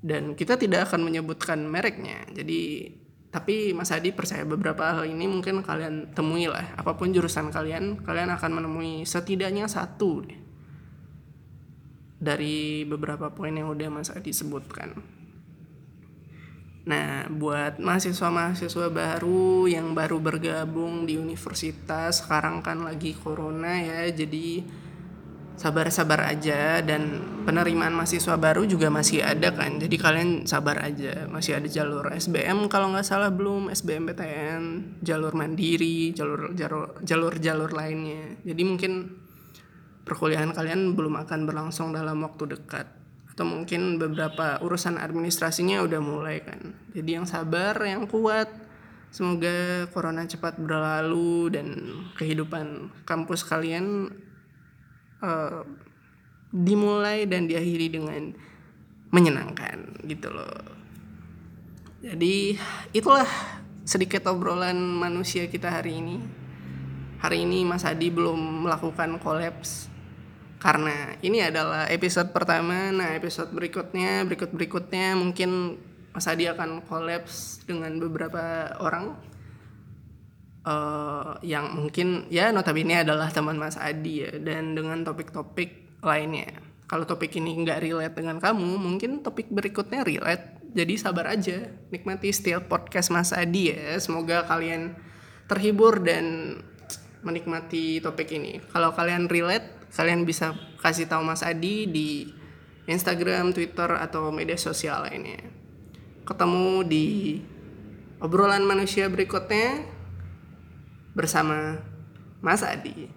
Dan 0.00 0.32
kita 0.32 0.56
tidak 0.56 0.88
akan 0.88 1.04
menyebutkan 1.04 1.60
mereknya. 1.68 2.24
Jadi 2.32 2.88
tapi 3.30 3.76
Mas 3.76 3.94
Adi 3.94 4.10
percaya 4.10 4.42
beberapa 4.42 4.90
hal 4.90 5.06
ini 5.06 5.28
mungkin 5.28 5.60
kalian 5.60 6.16
temui 6.16 6.48
lah. 6.48 6.72
Apa 6.74 6.96
pun 6.96 7.12
jurusan 7.12 7.52
kalian 7.52 8.00
kalian 8.00 8.32
akan 8.32 8.50
menemui 8.56 9.04
setidaknya 9.04 9.68
satu 9.68 10.24
dari 12.20 12.84
beberapa 12.84 13.32
poin 13.32 13.52
yang 13.52 13.68
udah 13.72 13.88
Mas 13.92 14.10
Adi 14.12 14.32
sebutkan 14.32 15.19
Nah, 16.90 17.30
buat 17.30 17.78
mahasiswa-mahasiswa 17.78 18.90
baru 18.90 19.70
yang 19.70 19.94
baru 19.94 20.18
bergabung 20.18 21.06
di 21.06 21.14
universitas, 21.14 22.18
sekarang 22.26 22.66
kan 22.66 22.82
lagi 22.82 23.14
corona 23.14 23.78
ya, 23.78 24.10
jadi 24.10 24.66
sabar-sabar 25.54 26.24
aja 26.24 26.80
dan 26.80 27.20
penerimaan 27.46 27.92
mahasiswa 27.94 28.34
baru 28.34 28.66
juga 28.66 28.90
masih 28.90 29.22
ada 29.22 29.54
kan. 29.54 29.78
Jadi 29.78 29.96
kalian 30.00 30.50
sabar 30.50 30.82
aja, 30.82 31.30
masih 31.30 31.62
ada 31.62 31.68
jalur 31.70 32.10
SBM 32.10 32.66
kalau 32.66 32.90
nggak 32.90 33.06
salah 33.06 33.30
belum, 33.30 33.70
SBMPTN, 33.70 34.96
jalur 35.04 35.36
mandiri, 35.36 36.10
jalur 36.10 36.56
jalur 36.58 36.98
jalur 37.06 37.38
jalur 37.38 37.70
lainnya. 37.70 38.40
Jadi 38.42 38.62
mungkin 38.66 38.92
perkuliahan 40.02 40.50
kalian 40.56 40.98
belum 40.98 41.14
akan 41.22 41.46
berlangsung 41.46 41.94
dalam 41.94 42.24
waktu 42.24 42.56
dekat 42.56 42.99
atau 43.34 43.44
mungkin 43.46 43.96
beberapa 43.96 44.58
urusan 44.60 44.98
administrasinya 44.98 45.80
udah 45.86 46.00
mulai 46.02 46.42
kan. 46.42 46.74
Jadi 46.92 47.10
yang 47.16 47.26
sabar 47.26 47.78
yang 47.82 48.04
kuat. 48.10 48.50
Semoga 49.10 49.90
corona 49.90 50.22
cepat 50.22 50.54
berlalu 50.54 51.50
dan 51.50 51.68
kehidupan 52.14 52.94
kampus 53.02 53.42
kalian 53.42 54.06
uh, 55.18 55.66
dimulai 56.54 57.26
dan 57.26 57.50
diakhiri 57.50 57.90
dengan 57.90 58.30
menyenangkan 59.10 60.06
gitu 60.06 60.30
loh. 60.30 60.62
Jadi 62.06 62.54
itulah 62.94 63.26
sedikit 63.82 64.30
obrolan 64.30 64.78
manusia 64.78 65.50
kita 65.50 65.74
hari 65.74 65.98
ini. 65.98 66.22
Hari 67.18 67.42
ini 67.42 67.66
Mas 67.66 67.82
Adi 67.82 68.14
belum 68.14 68.64
melakukan 68.64 69.18
kolaps 69.18 69.89
karena 70.60 71.16
ini 71.24 71.40
adalah 71.40 71.88
episode 71.88 72.36
pertama. 72.36 72.92
Nah 72.92 73.16
episode 73.16 73.48
berikutnya 73.48 74.28
berikut 74.28 74.52
berikutnya 74.52 75.16
mungkin 75.16 75.80
Mas 76.12 76.28
Adi 76.28 76.46
akan 76.52 76.84
kolaps 76.84 77.64
dengan 77.64 77.96
beberapa 77.96 78.76
orang. 78.78 79.32
Uh, 80.60 81.40
yang 81.40 81.72
mungkin 81.72 82.28
ya 82.28 82.52
notabene 82.52 83.00
adalah 83.00 83.32
teman 83.32 83.56
Mas 83.56 83.80
Adi 83.80 84.28
ya 84.28 84.36
dan 84.36 84.76
dengan 84.76 85.00
topik-topik 85.00 85.96
lainnya. 86.04 86.52
Kalau 86.84 87.08
topik 87.08 87.32
ini 87.40 87.64
nggak 87.64 87.80
relate 87.80 88.20
dengan 88.20 88.36
kamu 88.36 88.76
mungkin 88.76 89.24
topik 89.24 89.48
berikutnya 89.48 90.04
relate. 90.04 90.60
Jadi 90.76 90.94
sabar 91.00 91.32
aja 91.32 91.72
nikmati 91.88 92.28
setiap 92.28 92.68
podcast 92.68 93.08
Mas 93.08 93.32
Adi 93.32 93.72
ya. 93.72 93.96
Semoga 93.96 94.44
kalian 94.44 94.92
terhibur 95.48 96.04
dan 96.04 96.60
menikmati 97.24 98.04
topik 98.04 98.28
ini. 98.36 98.60
Kalau 98.68 98.92
kalian 98.92 99.32
relate 99.32 99.79
kalian 99.90 100.22
bisa 100.22 100.54
kasih 100.78 101.10
tahu 101.10 101.26
Mas 101.26 101.42
Adi 101.42 101.86
di 101.90 102.08
Instagram, 102.90 103.54
Twitter 103.54 103.90
atau 103.98 104.30
media 104.34 104.58
sosial 104.58 105.06
lainnya. 105.06 105.46
Ketemu 106.26 106.86
di 106.86 107.38
obrolan 108.22 108.62
manusia 108.66 109.10
berikutnya 109.10 109.86
bersama 111.14 111.78
Mas 112.40 112.62
Adi. 112.62 113.10